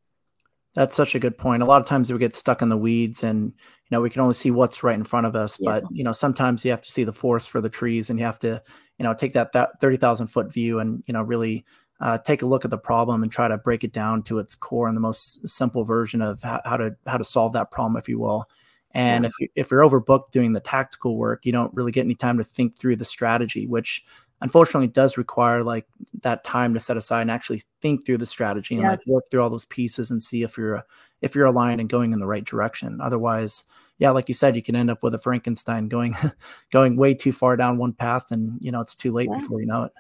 That's 0.75 0.97
such 0.97 1.15
a 1.15 1.21
good 1.21 1.39
point. 1.39 1.63
A 1.63 1.67
lot 1.67 1.81
of 1.81 1.87
times 1.87 2.13
we 2.13 2.19
get 2.19 2.35
stuck 2.35 2.61
in 2.61 2.69
the 2.69 2.77
weeds 2.77 3.23
and 3.23 3.45
you 3.45 3.91
know 3.91 4.01
we 4.01 4.11
can 4.11 4.23
only 4.23 4.35
see 4.35 4.51
what's 4.51 4.83
right 4.83 4.95
in 4.95 5.05
front 5.05 5.27
of 5.27 5.37
us, 5.37 5.57
yeah. 5.61 5.81
but 5.81 5.85
you 5.93 6.03
know 6.03 6.13
sometimes 6.13 6.65
you 6.65 6.73
have 6.73 6.83
to 6.83 6.91
see 6.91 7.05
the 7.05 7.13
forest 7.13 7.51
for 7.51 7.61
the 7.61 7.69
trees 7.69 8.11
and 8.11 8.19
you 8.19 8.25
have 8.25 8.41
to 8.41 8.61
you 8.99 9.03
know 9.05 9.15
take 9.15 9.33
that 9.33 9.53
that 9.53 9.81
30,000 9.81 10.27
foot 10.29 10.53
view 10.53 10.79
and 10.79 11.03
you 11.07 11.13
know 11.13 11.23
really 11.23 11.65
uh, 12.01 12.19
take 12.19 12.43
a 12.43 12.47
look 12.47 12.65
at 12.65 12.71
the 12.71 12.79
problem 12.79 13.23
and 13.23 13.31
try 13.31 13.49
to 13.49 13.57
break 13.57 13.85
it 13.85 13.93
down 13.93 14.23
to 14.25 14.39
its 14.39 14.55
core 14.55 14.89
and 14.89 14.97
the 14.97 15.01
most 15.01 15.49
simple 15.49 15.85
version 15.85 16.21
of 16.21 16.43
how, 16.43 16.61
how 16.65 16.77
to 16.77 16.95
how 17.07 17.17
to 17.17 17.25
solve 17.25 17.53
that 17.53 17.71
problem 17.71 17.97
if 17.97 18.09
you 18.09 18.19
will. 18.19 18.49
And 18.97 19.25
yeah. 19.25 19.29
if 19.29 19.41
you, 19.41 19.49
if 19.57 19.71
you're 19.71 19.81
overbooked 19.81 20.31
doing 20.31 20.53
the 20.53 20.61
tactical 20.61 21.17
work, 21.17 21.45
you 21.45 21.51
don't 21.51 21.75
really 21.75 21.91
get 21.91 22.05
any 22.05 22.15
time 22.15 22.39
to 22.39 22.45
think 22.45 22.77
through 22.77 22.97
the 22.97 23.05
strategy, 23.05 23.67
which 23.67 24.05
unfortunately 24.41 24.89
does 24.89 25.17
require 25.17 25.63
like 25.63 25.87
that 26.23 26.45
time 26.45 26.75
to 26.75 26.81
set 26.81 26.97
aside 26.97 27.23
and 27.23 27.31
actually 27.31 27.63
think 27.81 28.05
through 28.05 28.19
the 28.19 28.27
strategy 28.27 28.75
and 28.75 28.83
yes. 28.83 28.99
like 28.99 29.07
work 29.07 29.25
through 29.31 29.43
all 29.43 29.51
those 29.51 29.65
pieces 29.67 30.11
and 30.11 30.23
see 30.23 30.43
if 30.43 30.59
you're 30.59 30.83
if 31.23 31.35
you're 31.35 31.47
aligned 31.47 31.81
and 31.81 31.89
going 31.89 32.13
in 32.13 32.19
the 32.19 32.27
right 32.27 32.45
direction 32.45 33.01
otherwise 33.01 33.65
yeah 33.99 34.11
like 34.11 34.29
you 34.29 34.35
said 34.35 34.57
you 34.57 34.63
can 34.63 34.77
end 34.77 34.91
up 34.91 35.03
with 35.03 35.15
a 35.15 35.19
frankenstein 35.19 35.89
going 35.89 36.17
going 36.73 36.97
way 36.97 37.15
too 37.15 37.33
far 37.33 37.57
down 37.57 37.79
one 37.79 37.93
path 37.93 38.31
and 38.31 38.59
you 38.61 38.71
know 38.73 38.81
it's 38.81 38.95
too 38.95 39.13
late 39.13 39.29
yeah. 39.31 39.39
before 39.39 39.61
you 39.61 39.67
know 39.67 39.85
it. 39.85 39.93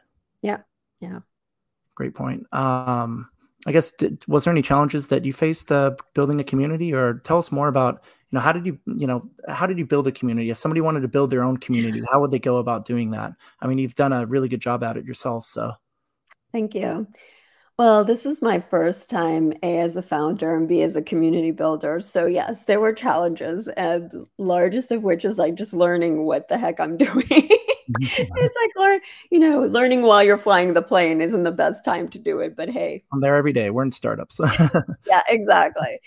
Yeah 0.42 0.58
yeah. 1.00 1.20
Great 1.94 2.14
point. 2.14 2.46
Um 2.52 3.28
i 3.66 3.72
guess 3.72 3.92
did, 3.92 4.22
was 4.28 4.44
there 4.44 4.52
any 4.52 4.60
challenges 4.60 5.06
that 5.06 5.24
you 5.24 5.32
faced 5.32 5.72
uh, 5.72 5.92
building 6.14 6.40
a 6.40 6.44
community? 6.44 6.92
Or 6.92 7.14
tell 7.24 7.38
us 7.38 7.50
more 7.50 7.68
about 7.68 8.04
you 8.30 8.36
know 8.36 8.40
how 8.40 8.52
did 8.52 8.66
you 8.66 8.78
you 8.86 9.06
know 9.06 9.28
how 9.48 9.66
did 9.66 9.78
you 9.78 9.86
build 9.86 10.06
a 10.06 10.12
community? 10.12 10.50
If 10.50 10.58
somebody 10.58 10.80
wanted 10.80 11.00
to 11.00 11.08
build 11.08 11.30
their 11.30 11.44
own 11.44 11.56
community 11.56 12.02
how 12.10 12.20
would 12.20 12.30
they 12.30 12.38
go 12.38 12.58
about 12.58 12.84
doing 12.84 13.10
that? 13.12 13.32
I 13.60 13.66
mean 13.66 13.78
you've 13.78 13.94
done 13.94 14.12
a 14.12 14.26
really 14.26 14.48
good 14.48 14.60
job 14.60 14.82
at 14.82 14.96
it 14.96 15.04
yourself 15.04 15.46
so. 15.46 15.72
Thank 16.52 16.74
you 16.74 17.08
well 17.78 18.04
this 18.04 18.26
is 18.26 18.42
my 18.42 18.60
first 18.60 19.10
time 19.10 19.52
a 19.62 19.78
as 19.78 19.96
a 19.96 20.02
founder 20.02 20.54
and 20.56 20.68
b 20.68 20.82
as 20.82 20.96
a 20.96 21.02
community 21.02 21.50
builder. 21.50 22.00
So 22.00 22.26
yes 22.26 22.64
there 22.64 22.80
were 22.80 22.92
challenges 22.92 23.68
and 23.68 24.26
largest 24.38 24.92
of 24.92 25.02
which 25.02 25.24
is 25.24 25.38
like 25.38 25.54
just 25.54 25.72
learning 25.72 26.24
what 26.24 26.48
the 26.48 26.58
heck 26.58 26.80
i'm 26.80 26.96
doing. 27.08 27.26
It's 27.28 28.56
like 28.56 28.70
learn 28.76 29.00
you 29.30 29.38
know 29.38 29.60
learning 29.66 30.02
while 30.02 30.22
you're 30.22 30.38
flying 30.38 30.72
the 30.74 30.82
plane 30.82 31.20
isn't 31.20 31.42
the 31.42 31.52
best 31.52 31.84
time 31.84 32.08
to 32.08 32.18
do 32.18 32.40
it 32.40 32.56
but 32.56 32.68
hey. 32.70 33.04
I'm 33.12 33.20
there 33.20 33.36
every 33.36 33.52
day. 33.52 33.70
We're 33.70 33.82
in 33.82 33.90
startups. 33.90 34.40
Yeah 35.06 35.22
exactly. 35.28 36.00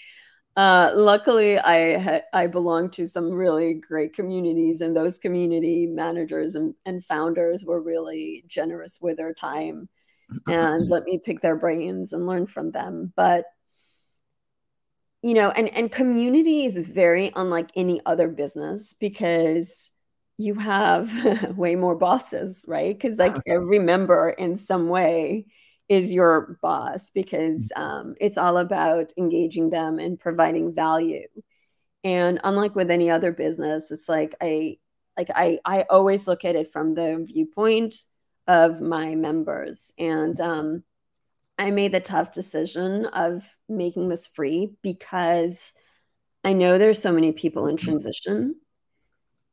Uh, 0.56 0.92
luckily, 0.96 1.60
I 1.60 2.00
ha- 2.00 2.22
I 2.34 2.48
belong 2.48 2.90
to 2.92 3.08
some 3.08 3.32
really 3.32 3.76
great 3.76 4.16
communities, 4.16 4.82
and 4.82 4.96
those 4.96 5.20
community 5.20 5.86
managers 5.86 6.56
and, 6.56 6.74
and 6.84 7.06
founders 7.06 7.64
were 7.64 7.80
really 7.80 8.44
generous 8.48 9.00
with 9.00 9.18
their 9.18 9.36
time 9.36 9.88
and 10.48 10.90
let 10.90 11.04
me 11.04 11.20
pick 11.24 11.42
their 11.42 11.56
brains 11.56 12.14
and 12.14 12.28
learn 12.28 12.48
from 12.48 12.72
them. 12.72 13.14
But 13.16 13.46
you 15.22 15.34
know, 15.34 15.50
and 15.50 15.70
and 15.70 15.92
community 15.92 16.66
is 16.66 16.78
very 16.78 17.32
unlike 17.36 17.70
any 17.76 18.02
other 18.06 18.28
business 18.28 18.94
because 18.94 19.92
you 20.38 20.54
have 20.56 21.56
way 21.58 21.76
more 21.76 21.96
bosses, 21.96 22.64
right? 22.68 22.98
Because 22.98 23.18
like 23.18 23.36
every 23.48 23.80
member 23.80 24.30
in 24.30 24.58
some 24.58 24.90
way 24.90 25.46
is 25.90 26.12
your 26.12 26.58
boss 26.62 27.10
because 27.10 27.72
mm. 27.76 27.82
um, 27.82 28.16
it's 28.20 28.38
all 28.38 28.58
about 28.58 29.12
engaging 29.18 29.70
them 29.70 30.00
and 30.00 30.20
providing 30.20 30.74
value. 30.74 31.28
And 32.04 32.40
unlike 32.44 32.76
with 32.76 32.92
any 32.92 33.10
other 33.10 33.32
business, 33.32 33.92
it's 33.92 34.08
like 34.08 34.36
I 34.42 34.78
like 35.18 35.30
I 35.34 35.60
I 35.66 35.82
always 35.90 36.28
look 36.28 36.46
at 36.46 36.56
it 36.56 36.72
from 36.72 36.94
the 36.94 37.24
viewpoint 37.26 37.96
of 38.48 38.82
my 38.82 39.16
members. 39.16 39.92
And 39.98 40.40
um, 40.40 40.84
I 41.58 41.72
made 41.72 41.92
the 41.92 42.00
tough 42.00 42.32
decision 42.32 43.06
of 43.06 43.44
making 43.68 44.10
this 44.10 44.28
free 44.28 44.74
because 44.82 45.74
I 46.44 46.54
know 46.54 46.78
there's 46.78 47.02
so 47.02 47.12
many 47.12 47.32
people 47.32 47.68
in 47.68 47.78
transition 47.78 48.56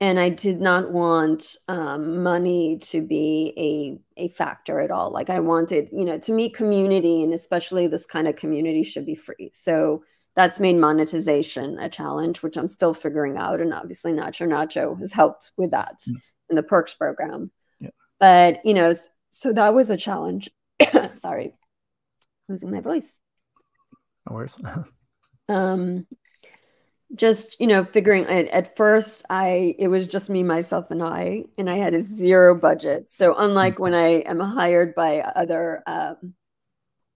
and 0.01 0.19
I 0.19 0.29
did 0.29 0.61
not 0.61 0.91
want 0.91 1.57
um, 1.69 2.23
money 2.23 2.79
to 2.83 3.01
be 3.01 3.55
a 3.57 4.25
a 4.25 4.29
factor 4.29 4.81
at 4.81 4.91
all. 4.91 5.11
Like 5.11 5.31
I 5.31 5.41
wanted, 5.41 5.89
you 5.93 6.05
know, 6.05 6.19
to 6.19 6.33
me, 6.33 6.51
community 6.51 7.23
and 7.23 7.33
especially 7.33 7.87
this 7.87 8.05
kind 8.05 8.29
of 8.29 8.37
community 8.37 8.83
should 8.83 9.07
be 9.07 9.15
free. 9.15 9.51
So 9.55 10.05
that's 10.37 10.61
made 10.61 10.77
monetization 10.77 11.79
a 11.79 11.89
challenge, 11.89 12.43
which 12.43 12.57
I'm 12.57 12.69
still 12.69 12.93
figuring 12.93 13.37
out. 13.37 13.61
And 13.61 13.73
obviously, 13.73 14.13
Nacho 14.13 14.47
Nacho 14.49 14.99
has 14.99 15.13
helped 15.13 15.53
with 15.57 15.71
that 15.71 15.97
mm. 16.09 16.17
in 16.51 16.57
the 16.57 16.63
perks 16.63 16.95
program. 16.95 17.51
But 18.21 18.65
you 18.65 18.75
know, 18.75 18.95
so 19.31 19.53
that 19.53 19.75
was 19.75 19.91
a 19.91 19.97
challenge. 19.97 20.51
Sorry, 21.13 21.55
losing 22.49 22.71
my 22.71 22.81
voice. 22.81 23.19
No 24.29 24.37
worries. 24.37 24.59
um, 25.49 26.07
just 27.15 27.61
you 27.61 27.67
know 27.67 27.85
figuring 27.85 28.25
at, 28.27 28.49
at 28.49 28.77
first 28.77 29.25
i 29.31 29.75
it 29.79 29.89
was 29.89 30.07
just 30.07 30.31
me 30.31 30.43
myself 30.43 30.91
and 30.91 31.03
i 31.03 31.45
and 31.57 31.71
i 31.71 31.77
had 31.77 31.95
a 31.95 32.03
zero 32.03 32.55
budget 32.55 33.09
so 33.09 33.35
unlike 33.37 33.79
when 33.79 33.95
i 33.95 34.21
am 34.23 34.41
hired 34.41 34.95
by 34.95 35.21
other 35.21 35.83
um, 35.87 36.35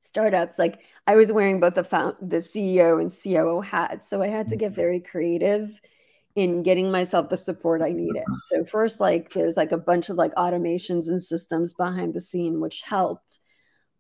startups 0.01 0.59
like 0.59 0.81
i 1.07 1.17
was 1.17 1.33
wearing 1.33 1.59
both 1.59 1.75
the 1.75 1.83
found 1.83 2.15
the 2.21 2.37
ceo 2.37 3.01
and 3.01 3.13
coo 3.23 3.61
hats 3.61 4.09
so 4.09 4.23
i 4.23 4.29
had 4.29 4.49
to 4.49 4.57
get 4.57 4.73
very 4.73 5.01
creative 5.01 5.81
in 6.39 6.63
getting 6.63 6.91
myself 6.91 7.29
the 7.29 7.37
support 7.37 7.83
i 7.83 7.91
needed 7.91 8.23
so 8.47 8.65
first 8.65 9.01
like 9.01 9.33
there's 9.33 9.57
like 9.57 9.73
a 9.73 9.79
bunch 9.79 10.09
of 10.09 10.17
like 10.17 10.35
automations 10.35 11.09
and 11.09 11.23
systems 11.23 11.73
behind 11.73 12.15
the 12.15 12.21
scene 12.21 12.61
which 12.61 12.83
helped 12.83 13.41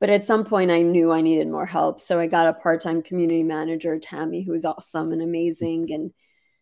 but 0.01 0.11
at 0.11 0.27
some 0.27 0.44
point, 0.44 0.70
I 0.70 0.83
knew 0.83 1.11
I 1.11 1.20
needed 1.20 1.48
more 1.48 1.66
help. 1.66 2.01
So 2.01 2.20
I 2.20 2.27
got 2.29 2.46
a 2.46 2.53
part 2.53 2.81
time 2.81 3.03
community 3.03 3.42
manager, 3.42 3.98
Tammy, 3.98 4.42
who 4.42 4.53
was 4.53 4.64
awesome 4.64 5.12
and 5.12 5.20
amazing. 5.20 5.92
And 5.92 6.12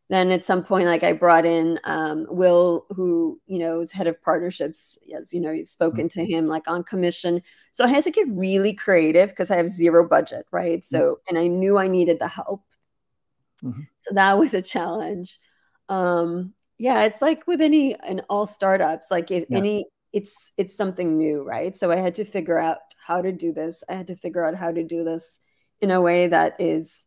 then 0.08 0.30
at 0.30 0.46
some 0.46 0.64
point, 0.64 0.86
like 0.86 1.02
I 1.02 1.12
brought 1.12 1.44
in 1.44 1.78
um, 1.84 2.26
Will, 2.30 2.86
who, 2.90 3.38
you 3.46 3.58
know, 3.58 3.80
is 3.80 3.92
head 3.92 4.06
of 4.06 4.22
partnerships. 4.22 4.96
As 5.14 5.34
you 5.34 5.40
know, 5.40 5.50
you've 5.50 5.68
spoken 5.68 6.08
to 6.10 6.24
him 6.24 6.46
like 6.46 6.66
on 6.66 6.82
commission. 6.82 7.42
So 7.72 7.84
I 7.84 7.88
had 7.88 8.04
to 8.04 8.10
get 8.10 8.26
really 8.28 8.72
creative 8.72 9.30
because 9.30 9.50
I 9.50 9.56
have 9.56 9.68
zero 9.68 10.08
budget, 10.08 10.46
right? 10.50 10.84
So, 10.84 11.18
and 11.28 11.38
I 11.38 11.46
knew 11.46 11.76
I 11.76 11.88
needed 11.88 12.18
the 12.18 12.28
help. 12.28 12.62
Mm-hmm. 13.62 13.82
So 13.98 14.14
that 14.14 14.38
was 14.38 14.54
a 14.54 14.62
challenge. 14.62 15.38
Um, 15.88 16.54
yeah, 16.78 17.04
it's 17.04 17.22
like 17.22 17.46
with 17.46 17.60
any 17.60 17.94
and 17.94 18.22
all 18.28 18.46
startups, 18.46 19.06
like 19.10 19.30
if 19.30 19.46
yeah. 19.48 19.58
any, 19.58 19.86
it's 20.12 20.32
it's 20.56 20.76
something 20.76 21.16
new, 21.16 21.42
right? 21.42 21.76
So 21.76 21.90
I 21.90 21.96
had 21.96 22.16
to 22.16 22.24
figure 22.24 22.58
out 22.58 22.78
how 23.06 23.22
to 23.22 23.32
do 23.32 23.52
this. 23.52 23.82
I 23.88 23.94
had 23.94 24.08
to 24.08 24.16
figure 24.16 24.44
out 24.44 24.54
how 24.54 24.72
to 24.72 24.82
do 24.82 25.04
this 25.04 25.38
in 25.80 25.90
a 25.90 26.00
way 26.00 26.26
that 26.28 26.56
is 26.58 27.04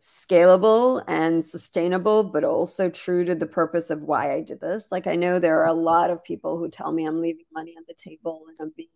scalable 0.00 1.02
and 1.08 1.44
sustainable, 1.44 2.22
but 2.22 2.44
also 2.44 2.88
true 2.88 3.24
to 3.24 3.34
the 3.34 3.46
purpose 3.46 3.90
of 3.90 4.02
why 4.02 4.32
I 4.32 4.42
did 4.42 4.60
this. 4.60 4.86
Like, 4.90 5.06
I 5.06 5.16
know 5.16 5.38
there 5.38 5.60
are 5.62 5.66
a 5.66 5.72
lot 5.72 6.10
of 6.10 6.22
people 6.22 6.56
who 6.56 6.68
tell 6.68 6.92
me 6.92 7.04
I'm 7.04 7.20
leaving 7.20 7.46
money 7.52 7.74
on 7.76 7.84
the 7.88 7.94
table 7.94 8.44
and 8.48 8.56
I'm 8.60 8.72
being 8.76 8.88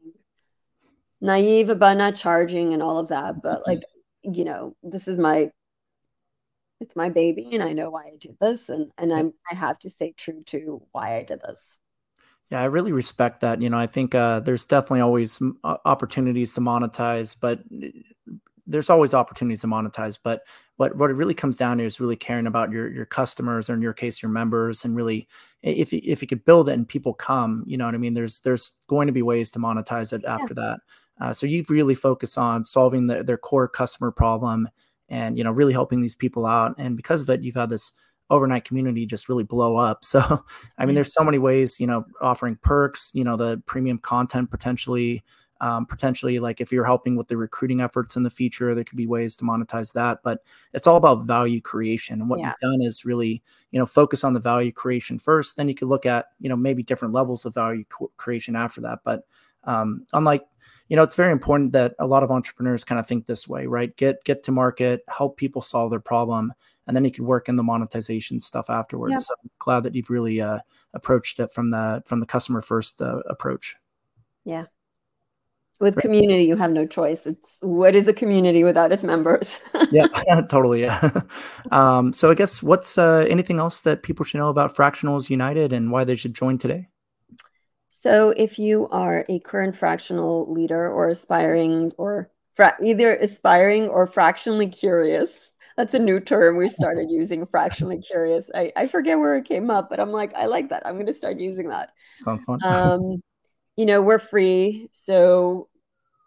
naive 1.20 1.70
about 1.70 1.96
not 1.96 2.14
charging 2.14 2.72
and 2.72 2.82
all 2.82 2.98
of 2.98 3.08
that. 3.08 3.42
But, 3.42 3.66
like, 3.66 3.82
you 4.22 4.44
know, 4.44 4.76
this 4.82 5.08
is 5.08 5.18
my 5.18 5.50
it's 6.82 6.96
my 6.96 7.08
baby 7.08 7.48
and 7.52 7.62
I 7.62 7.72
know 7.72 7.90
why 7.90 8.04
I 8.04 8.16
did 8.18 8.36
this 8.40 8.68
and 8.68 8.90
and 8.98 9.12
I'm 9.12 9.32
I 9.50 9.54
have 9.54 9.78
to 9.80 9.90
stay 9.90 10.12
true 10.16 10.42
to 10.46 10.82
why 10.92 11.16
I 11.16 11.22
did 11.22 11.40
this. 11.46 11.78
Yeah, 12.50 12.60
I 12.60 12.64
really 12.64 12.92
respect 12.92 13.40
that. 13.40 13.62
You 13.62 13.70
know, 13.70 13.78
I 13.78 13.86
think 13.86 14.14
uh, 14.14 14.40
there's 14.40 14.66
definitely 14.66 15.00
always 15.00 15.40
opportunities 15.64 16.52
to 16.52 16.60
monetize, 16.60 17.34
but 17.40 17.60
there's 18.66 18.90
always 18.90 19.14
opportunities 19.14 19.62
to 19.62 19.68
monetize. 19.68 20.18
But 20.22 20.42
what 20.76 20.94
what 20.96 21.10
it 21.10 21.14
really 21.14 21.32
comes 21.32 21.56
down 21.56 21.78
to 21.78 21.84
is 21.84 21.98
really 21.98 22.16
caring 22.16 22.46
about 22.46 22.70
your 22.70 22.90
your 22.90 23.06
customers, 23.06 23.70
or 23.70 23.74
in 23.74 23.80
your 23.80 23.94
case, 23.94 24.22
your 24.22 24.30
members, 24.30 24.84
and 24.84 24.94
really 24.94 25.28
if 25.62 25.94
if 25.94 26.20
you 26.20 26.28
could 26.28 26.44
build 26.44 26.68
it 26.68 26.72
and 26.72 26.86
people 26.86 27.14
come, 27.14 27.64
you 27.66 27.78
know 27.78 27.86
what 27.86 27.94
I 27.94 27.98
mean. 27.98 28.12
There's 28.12 28.40
there's 28.40 28.82
going 28.86 29.06
to 29.06 29.14
be 29.14 29.22
ways 29.22 29.50
to 29.52 29.58
monetize 29.58 30.12
it 30.12 30.24
after 30.26 30.54
yeah. 30.54 30.62
that. 30.62 30.80
Uh, 31.20 31.32
so 31.32 31.46
you've 31.46 31.70
really 31.70 31.94
focused 31.94 32.36
on 32.36 32.64
solving 32.64 33.06
the, 33.06 33.22
their 33.22 33.38
core 33.38 33.68
customer 33.68 34.10
problem, 34.10 34.68
and 35.12 35.36
you 35.38 35.44
know 35.44 35.52
really 35.52 35.72
helping 35.72 36.00
these 36.00 36.16
people 36.16 36.46
out. 36.46 36.74
And 36.78 36.96
because 36.96 37.22
of 37.22 37.30
it, 37.30 37.42
you've 37.42 37.54
had 37.54 37.70
this 37.70 37.92
overnight 38.30 38.64
community 38.64 39.04
just 39.04 39.28
really 39.28 39.44
blow 39.44 39.76
up. 39.76 40.02
So, 40.12 40.44
I 40.78 40.84
mean, 40.84 40.94
there's 40.94 41.14
so 41.14 41.24
many 41.24 41.38
ways, 41.38 41.80
you 41.80 41.86
know, 41.86 42.04
offering 42.20 42.56
perks, 42.56 43.10
you 43.14 43.24
know, 43.24 43.36
the 43.36 43.62
premium 43.64 43.98
content 43.98 44.50
potentially, 44.50 45.22
um, 45.60 45.86
potentially 45.86 46.38
like 46.38 46.60
if 46.60 46.72
you're 46.72 46.84
helping 46.84 47.16
with 47.16 47.28
the 47.28 47.36
recruiting 47.36 47.80
efforts 47.80 48.16
in 48.16 48.22
the 48.22 48.30
future, 48.30 48.74
there 48.74 48.84
could 48.84 48.96
be 48.96 49.06
ways 49.06 49.36
to 49.36 49.44
monetize 49.44 49.92
that. 49.92 50.18
But 50.22 50.40
it's 50.74 50.86
all 50.86 50.96
about 50.96 51.24
value 51.24 51.60
creation. 51.60 52.20
And 52.20 52.28
what 52.28 52.40
yeah. 52.40 52.48
you've 52.48 52.70
done 52.70 52.82
is 52.82 53.04
really, 53.04 53.42
you 53.70 53.78
know, 53.78 53.86
focus 53.86 54.24
on 54.24 54.34
the 54.34 54.40
value 54.40 54.72
creation 54.72 55.18
first. 55.18 55.56
Then 55.56 55.68
you 55.68 55.74
could 55.74 55.88
look 55.88 56.04
at, 56.04 56.26
you 56.40 56.48
know, 56.48 56.56
maybe 56.56 56.82
different 56.82 57.14
levels 57.14 57.46
of 57.46 57.54
value 57.54 57.84
co- 57.88 58.10
creation 58.16 58.56
after 58.56 58.80
that. 58.82 59.00
But 59.04 59.22
um, 59.64 60.06
unlike 60.12 60.44
you 60.88 60.96
know 60.96 61.02
it's 61.02 61.16
very 61.16 61.32
important 61.32 61.72
that 61.72 61.94
a 61.98 62.06
lot 62.06 62.22
of 62.22 62.30
entrepreneurs 62.30 62.84
kind 62.84 62.98
of 62.98 63.06
think 63.06 63.26
this 63.26 63.48
way 63.48 63.66
right 63.66 63.96
get 63.96 64.22
get 64.24 64.42
to 64.42 64.52
market 64.52 65.02
help 65.08 65.36
people 65.36 65.60
solve 65.60 65.90
their 65.90 66.00
problem 66.00 66.52
and 66.86 66.96
then 66.96 67.04
you 67.04 67.10
can 67.10 67.24
work 67.24 67.48
in 67.48 67.56
the 67.56 67.62
monetization 67.62 68.40
stuff 68.40 68.68
afterwards. 68.68 69.12
Yeah. 69.12 69.18
So 69.18 69.34
I'm 69.42 69.50
glad 69.58 69.82
that 69.84 69.94
you've 69.94 70.10
really 70.10 70.40
uh, 70.40 70.58
approached 70.94 71.38
it 71.40 71.52
from 71.52 71.70
the 71.70 72.02
from 72.06 72.20
the 72.20 72.26
customer 72.26 72.60
first 72.60 73.00
uh, 73.00 73.20
approach. 73.28 73.76
Yeah. 74.44 74.66
With 75.78 75.94
Great. 75.94 76.02
community, 76.02 76.44
you 76.44 76.56
have 76.56 76.70
no 76.70 76.86
choice. 76.86 77.26
It's 77.26 77.58
what 77.60 77.96
is 77.96 78.06
a 78.06 78.12
community 78.12 78.62
without 78.62 78.92
its 78.92 79.02
members? 79.02 79.60
yeah, 79.90 80.06
totally. 80.48 80.82
Yeah. 80.82 81.22
um, 81.72 82.12
so 82.12 82.30
I 82.30 82.34
guess 82.34 82.62
what's 82.62 82.98
uh, 82.98 83.26
anything 83.28 83.58
else 83.58 83.80
that 83.80 84.04
people 84.04 84.24
should 84.24 84.38
know 84.38 84.48
about 84.48 84.76
Fractionals 84.76 85.28
United 85.28 85.72
and 85.72 85.90
why 85.90 86.04
they 86.04 86.14
should 86.14 86.34
join 86.34 86.56
today? 86.56 86.88
So 88.02 88.30
if 88.30 88.58
you 88.58 88.88
are 88.88 89.24
a 89.28 89.38
current 89.38 89.76
fractional 89.76 90.52
leader 90.52 90.90
or 90.90 91.08
aspiring 91.08 91.92
or 91.98 92.32
fra- 92.52 92.76
either 92.82 93.14
aspiring 93.14 93.86
or 93.86 94.08
fractionally 94.08 94.66
curious, 94.66 95.52
that's 95.76 95.94
a 95.94 96.00
new 96.00 96.18
term. 96.18 96.56
We 96.56 96.68
started 96.68 97.06
using 97.10 97.46
fractionally 97.46 98.02
curious. 98.02 98.50
I, 98.52 98.72
I 98.74 98.88
forget 98.88 99.20
where 99.20 99.36
it 99.36 99.44
came 99.44 99.70
up 99.70 99.88
but 99.88 100.00
i'm 100.00 100.10
like 100.10 100.34
i 100.34 100.46
like 100.46 100.70
that. 100.70 100.84
I'm 100.84 100.94
going 100.94 101.06
to 101.06 101.14
start 101.14 101.38
using 101.38 101.68
that. 101.68 101.90
Sounds 102.18 102.42
fun. 102.42 102.58
Um, 102.64 103.22
you 103.76 103.86
know 103.86 104.02
we're 104.02 104.18
free 104.18 104.88
so 104.90 105.68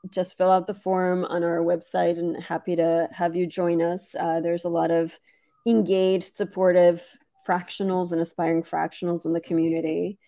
just 0.09 0.38
fill 0.38 0.51
out 0.51 0.67
the 0.67 0.73
form 0.73 1.25
on 1.25 1.43
our 1.43 1.59
website 1.59 2.17
and 2.17 2.41
happy 2.41 2.77
to 2.77 3.09
have 3.11 3.35
you 3.35 3.47
join 3.47 3.81
us. 3.81 4.15
Uh, 4.17 4.39
there's 4.39 4.63
a 4.63 4.69
lot 4.69 4.91
of 4.91 5.19
engaged 5.67 6.38
supportive 6.38 7.03
fractionals 7.45 8.13
and 8.13 8.21
aspiring 8.21 8.63
fractionals 8.63 9.25
in 9.25 9.33
the 9.33 9.41
community 9.41 10.19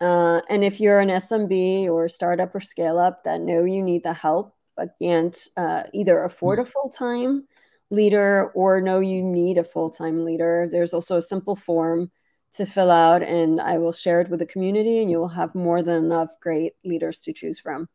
uh, 0.00 0.40
and 0.48 0.64
if 0.64 0.80
you're 0.80 1.00
an 1.00 1.08
smb 1.08 1.88
or 1.88 2.08
startup 2.08 2.54
or 2.54 2.60
scale 2.60 2.98
up 2.98 3.24
that 3.24 3.40
know 3.40 3.64
you 3.64 3.82
need 3.82 4.02
the 4.02 4.12
help 4.12 4.54
but 4.76 4.94
can't 5.00 5.48
uh, 5.56 5.84
either 5.92 6.24
afford 6.24 6.58
a 6.58 6.64
full-time 6.64 7.46
leader 7.90 8.50
or 8.54 8.80
know 8.80 9.00
you 9.00 9.22
need 9.22 9.58
a 9.58 9.64
full 9.64 9.90
time 9.90 10.24
leader, 10.24 10.68
there's 10.70 10.94
also 10.94 11.16
a 11.16 11.22
simple 11.22 11.56
form 11.56 12.10
to 12.54 12.64
fill 12.64 12.90
out, 12.90 13.22
and 13.22 13.60
I 13.60 13.78
will 13.78 13.92
share 13.92 14.20
it 14.20 14.28
with 14.28 14.38
the 14.38 14.46
community, 14.46 15.00
and 15.00 15.10
you 15.10 15.18
will 15.18 15.28
have 15.28 15.54
more 15.54 15.82
than 15.82 16.04
enough 16.04 16.30
great 16.40 16.74
leaders 16.84 17.18
to 17.20 17.32
choose 17.32 17.58
from. 17.58 17.88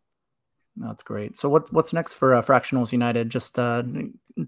That's 0.75 1.03
great. 1.03 1.37
So, 1.37 1.49
what, 1.49 1.71
what's 1.71 1.93
next 1.93 2.15
for 2.15 2.33
uh, 2.33 2.41
Fractionals 2.41 2.91
United? 2.91 3.29
Just 3.29 3.57
uh, 3.57 3.83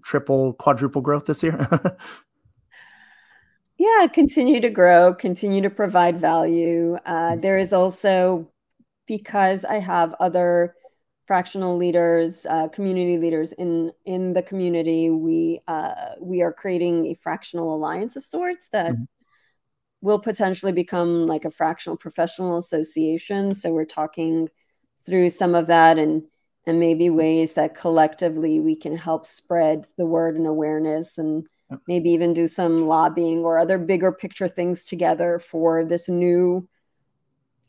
triple, 0.02 0.54
quadruple 0.54 1.02
growth 1.02 1.26
this 1.26 1.42
year? 1.42 1.66
yeah, 3.82 4.06
continue 4.06 4.60
to 4.60 4.70
grow, 4.70 5.12
continue 5.12 5.60
to 5.62 5.70
provide 5.70 6.20
value. 6.20 6.96
Uh, 7.04 7.34
there 7.34 7.58
is 7.58 7.72
also, 7.72 8.48
because 9.08 9.64
I 9.64 9.80
have 9.80 10.14
other 10.20 10.76
fractional 11.26 11.76
leaders, 11.76 12.46
uh, 12.48 12.68
community 12.68 13.18
leaders 13.18 13.50
in 13.52 13.90
in 14.04 14.34
the 14.34 14.42
community, 14.42 15.10
we 15.10 15.62
uh, 15.66 16.14
we 16.20 16.42
are 16.42 16.52
creating 16.52 17.06
a 17.06 17.14
fractional 17.14 17.74
alliance 17.74 18.14
of 18.14 18.22
sorts 18.22 18.68
that 18.68 18.92
mm-hmm. 18.92 19.04
will 20.00 20.20
potentially 20.20 20.72
become 20.72 21.26
like 21.26 21.44
a 21.44 21.50
fractional 21.50 21.96
professional 21.96 22.58
association. 22.58 23.52
So 23.52 23.72
we're 23.72 23.84
talking 23.84 24.48
through 25.04 25.30
some 25.30 25.56
of 25.56 25.66
that 25.66 25.98
and 25.98 26.22
and 26.66 26.78
maybe 26.78 27.10
ways 27.10 27.54
that 27.54 27.74
collectively 27.74 28.60
we 28.60 28.76
can 28.76 28.96
help 28.96 29.26
spread 29.26 29.86
the 29.98 30.06
word 30.06 30.36
and 30.36 30.46
awareness 30.46 31.18
and 31.18 31.48
maybe 31.86 32.10
even 32.10 32.34
do 32.34 32.46
some 32.46 32.86
lobbying 32.86 33.38
or 33.38 33.58
other 33.58 33.78
bigger 33.78 34.12
picture 34.12 34.48
things 34.48 34.84
together 34.84 35.38
for 35.38 35.84
this 35.84 36.08
new 36.08 36.68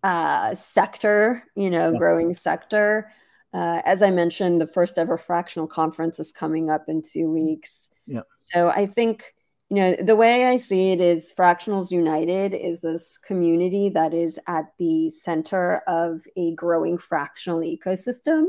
uh, 0.03 0.53
sector, 0.55 1.43
you 1.55 1.69
know, 1.69 1.91
yeah. 1.91 1.97
growing 1.97 2.33
sector. 2.33 3.11
Uh, 3.53 3.81
as 3.85 4.01
I 4.01 4.09
mentioned, 4.11 4.59
the 4.59 4.67
first 4.67 4.97
ever 4.97 5.17
fractional 5.17 5.67
conference 5.67 6.19
is 6.19 6.31
coming 6.31 6.69
up 6.69 6.85
in 6.87 7.03
two 7.03 7.31
weeks. 7.31 7.89
Yeah. 8.07 8.21
So 8.37 8.69
I 8.69 8.87
think, 8.87 9.33
you 9.69 9.77
know, 9.77 9.95
the 9.95 10.15
way 10.15 10.47
I 10.47 10.57
see 10.57 10.91
it 10.91 10.99
is 10.99 11.31
Fractionals 11.37 11.91
United 11.91 12.53
is 12.53 12.81
this 12.81 13.17
community 13.17 13.89
that 13.89 14.13
is 14.13 14.39
at 14.47 14.65
the 14.77 15.09
center 15.09 15.77
of 15.87 16.21
a 16.35 16.53
growing 16.55 16.97
fractional 16.97 17.59
ecosystem. 17.59 18.47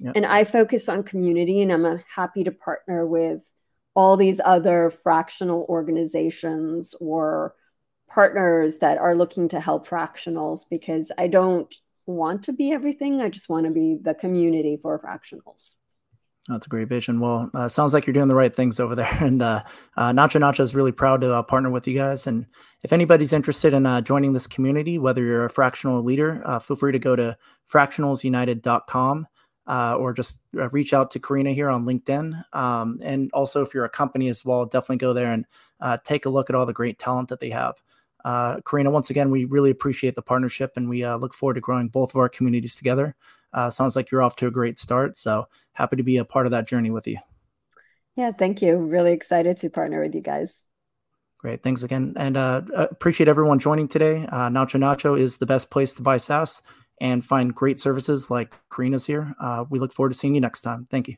Yeah. 0.00 0.12
And 0.14 0.24
I 0.24 0.44
focus 0.44 0.88
on 0.88 1.02
community, 1.02 1.60
and 1.60 1.72
I'm 1.72 2.02
happy 2.14 2.44
to 2.44 2.52
partner 2.52 3.06
with 3.06 3.50
all 3.94 4.16
these 4.16 4.40
other 4.44 4.92
fractional 5.02 5.66
organizations 5.68 6.94
or 7.00 7.54
partners 8.08 8.78
that 8.78 8.98
are 8.98 9.14
looking 9.14 9.48
to 9.48 9.60
help 9.60 9.86
fractionals 9.86 10.64
because 10.70 11.10
I 11.16 11.28
don't 11.28 11.72
want 12.06 12.44
to 12.44 12.52
be 12.52 12.72
everything. 12.72 13.20
I 13.20 13.28
just 13.28 13.48
want 13.48 13.66
to 13.66 13.72
be 13.72 13.98
the 14.00 14.14
community 14.14 14.78
for 14.80 14.98
fractionals. 14.98 15.74
That's 16.48 16.66
a 16.66 16.68
great 16.68 16.88
vision. 16.88 17.20
Well, 17.20 17.50
uh, 17.54 17.68
sounds 17.68 17.94
like 17.94 18.06
you're 18.06 18.14
doing 18.14 18.28
the 18.28 18.34
right 18.34 18.54
things 18.54 18.80
over 18.80 18.94
there. 18.94 19.12
And 19.20 19.40
uh, 19.40 19.62
uh, 19.96 20.10
Nacho 20.10 20.40
Nacho 20.40 20.60
is 20.60 20.74
really 20.74 20.90
proud 20.90 21.20
to 21.20 21.34
uh, 21.34 21.42
partner 21.42 21.70
with 21.70 21.86
you 21.86 21.94
guys. 21.94 22.26
And 22.26 22.46
if 22.82 22.92
anybody's 22.92 23.32
interested 23.32 23.72
in 23.72 23.86
uh, 23.86 24.00
joining 24.00 24.32
this 24.32 24.48
community, 24.48 24.98
whether 24.98 25.22
you're 25.22 25.44
a 25.44 25.50
fractional 25.50 26.02
leader, 26.02 26.42
uh, 26.44 26.58
feel 26.58 26.76
free 26.76 26.92
to 26.92 26.98
go 26.98 27.14
to 27.14 27.36
fractionalsunited.com 27.72 29.26
uh, 29.66 29.96
or 29.96 30.12
just 30.12 30.42
uh, 30.56 30.68
reach 30.70 30.92
out 30.92 31.10
to 31.12 31.20
Karina 31.20 31.52
here 31.52 31.68
on 31.68 31.84
LinkedIn. 31.84 32.42
Um, 32.54 32.98
and 33.02 33.30
also, 33.32 33.62
if 33.62 33.74
you're 33.74 33.84
a 33.84 33.90
company 33.90 34.28
as 34.28 34.44
well, 34.44 34.64
definitely 34.64 34.96
go 34.96 35.12
there 35.12 35.32
and 35.32 35.46
uh, 35.80 35.98
take 36.04 36.26
a 36.26 36.30
look 36.30 36.50
at 36.50 36.56
all 36.56 36.66
the 36.66 36.72
great 36.72 36.98
talent 36.98 37.28
that 37.28 37.40
they 37.40 37.50
have. 37.50 37.74
Uh, 38.24 38.60
Karina, 38.68 38.90
once 38.90 39.10
again, 39.10 39.30
we 39.30 39.44
really 39.44 39.70
appreciate 39.70 40.14
the 40.14 40.22
partnership 40.22 40.72
and 40.76 40.88
we 40.88 41.04
uh, 41.04 41.16
look 41.16 41.34
forward 41.34 41.54
to 41.54 41.60
growing 41.60 41.88
both 41.88 42.10
of 42.10 42.16
our 42.16 42.28
communities 42.28 42.74
together. 42.74 43.14
Uh, 43.52 43.68
sounds 43.68 43.96
like 43.96 44.10
you're 44.10 44.22
off 44.22 44.36
to 44.36 44.46
a 44.46 44.50
great 44.50 44.78
start. 44.78 45.16
So 45.16 45.48
happy 45.72 45.96
to 45.96 46.02
be 46.02 46.16
a 46.16 46.24
part 46.24 46.46
of 46.46 46.52
that 46.52 46.66
journey 46.66 46.90
with 46.90 47.06
you. 47.06 47.18
Yeah, 48.16 48.30
thank 48.30 48.62
you. 48.62 48.76
Really 48.76 49.12
excited 49.12 49.56
to 49.58 49.70
partner 49.70 50.02
with 50.02 50.14
you 50.14 50.20
guys. 50.20 50.62
Great. 51.38 51.62
Thanks 51.62 51.82
again. 51.82 52.12
And 52.16 52.36
appreciate 52.36 53.28
everyone 53.28 53.58
joining 53.58 53.88
today. 53.88 54.28
Nacho 54.30 54.78
Nacho 54.78 55.18
is 55.18 55.38
the 55.38 55.46
best 55.46 55.70
place 55.70 55.92
to 55.94 56.02
buy 56.02 56.16
SaaS 56.16 56.62
and 57.02 57.24
find 57.24 57.52
great 57.52 57.80
services 57.80 58.30
like 58.30 58.54
Karina's 58.70 59.04
here. 59.04 59.34
Uh, 59.40 59.64
we 59.68 59.80
look 59.80 59.92
forward 59.92 60.12
to 60.12 60.18
seeing 60.18 60.36
you 60.36 60.40
next 60.40 60.60
time. 60.60 60.86
Thank 60.88 61.08
you. 61.08 61.16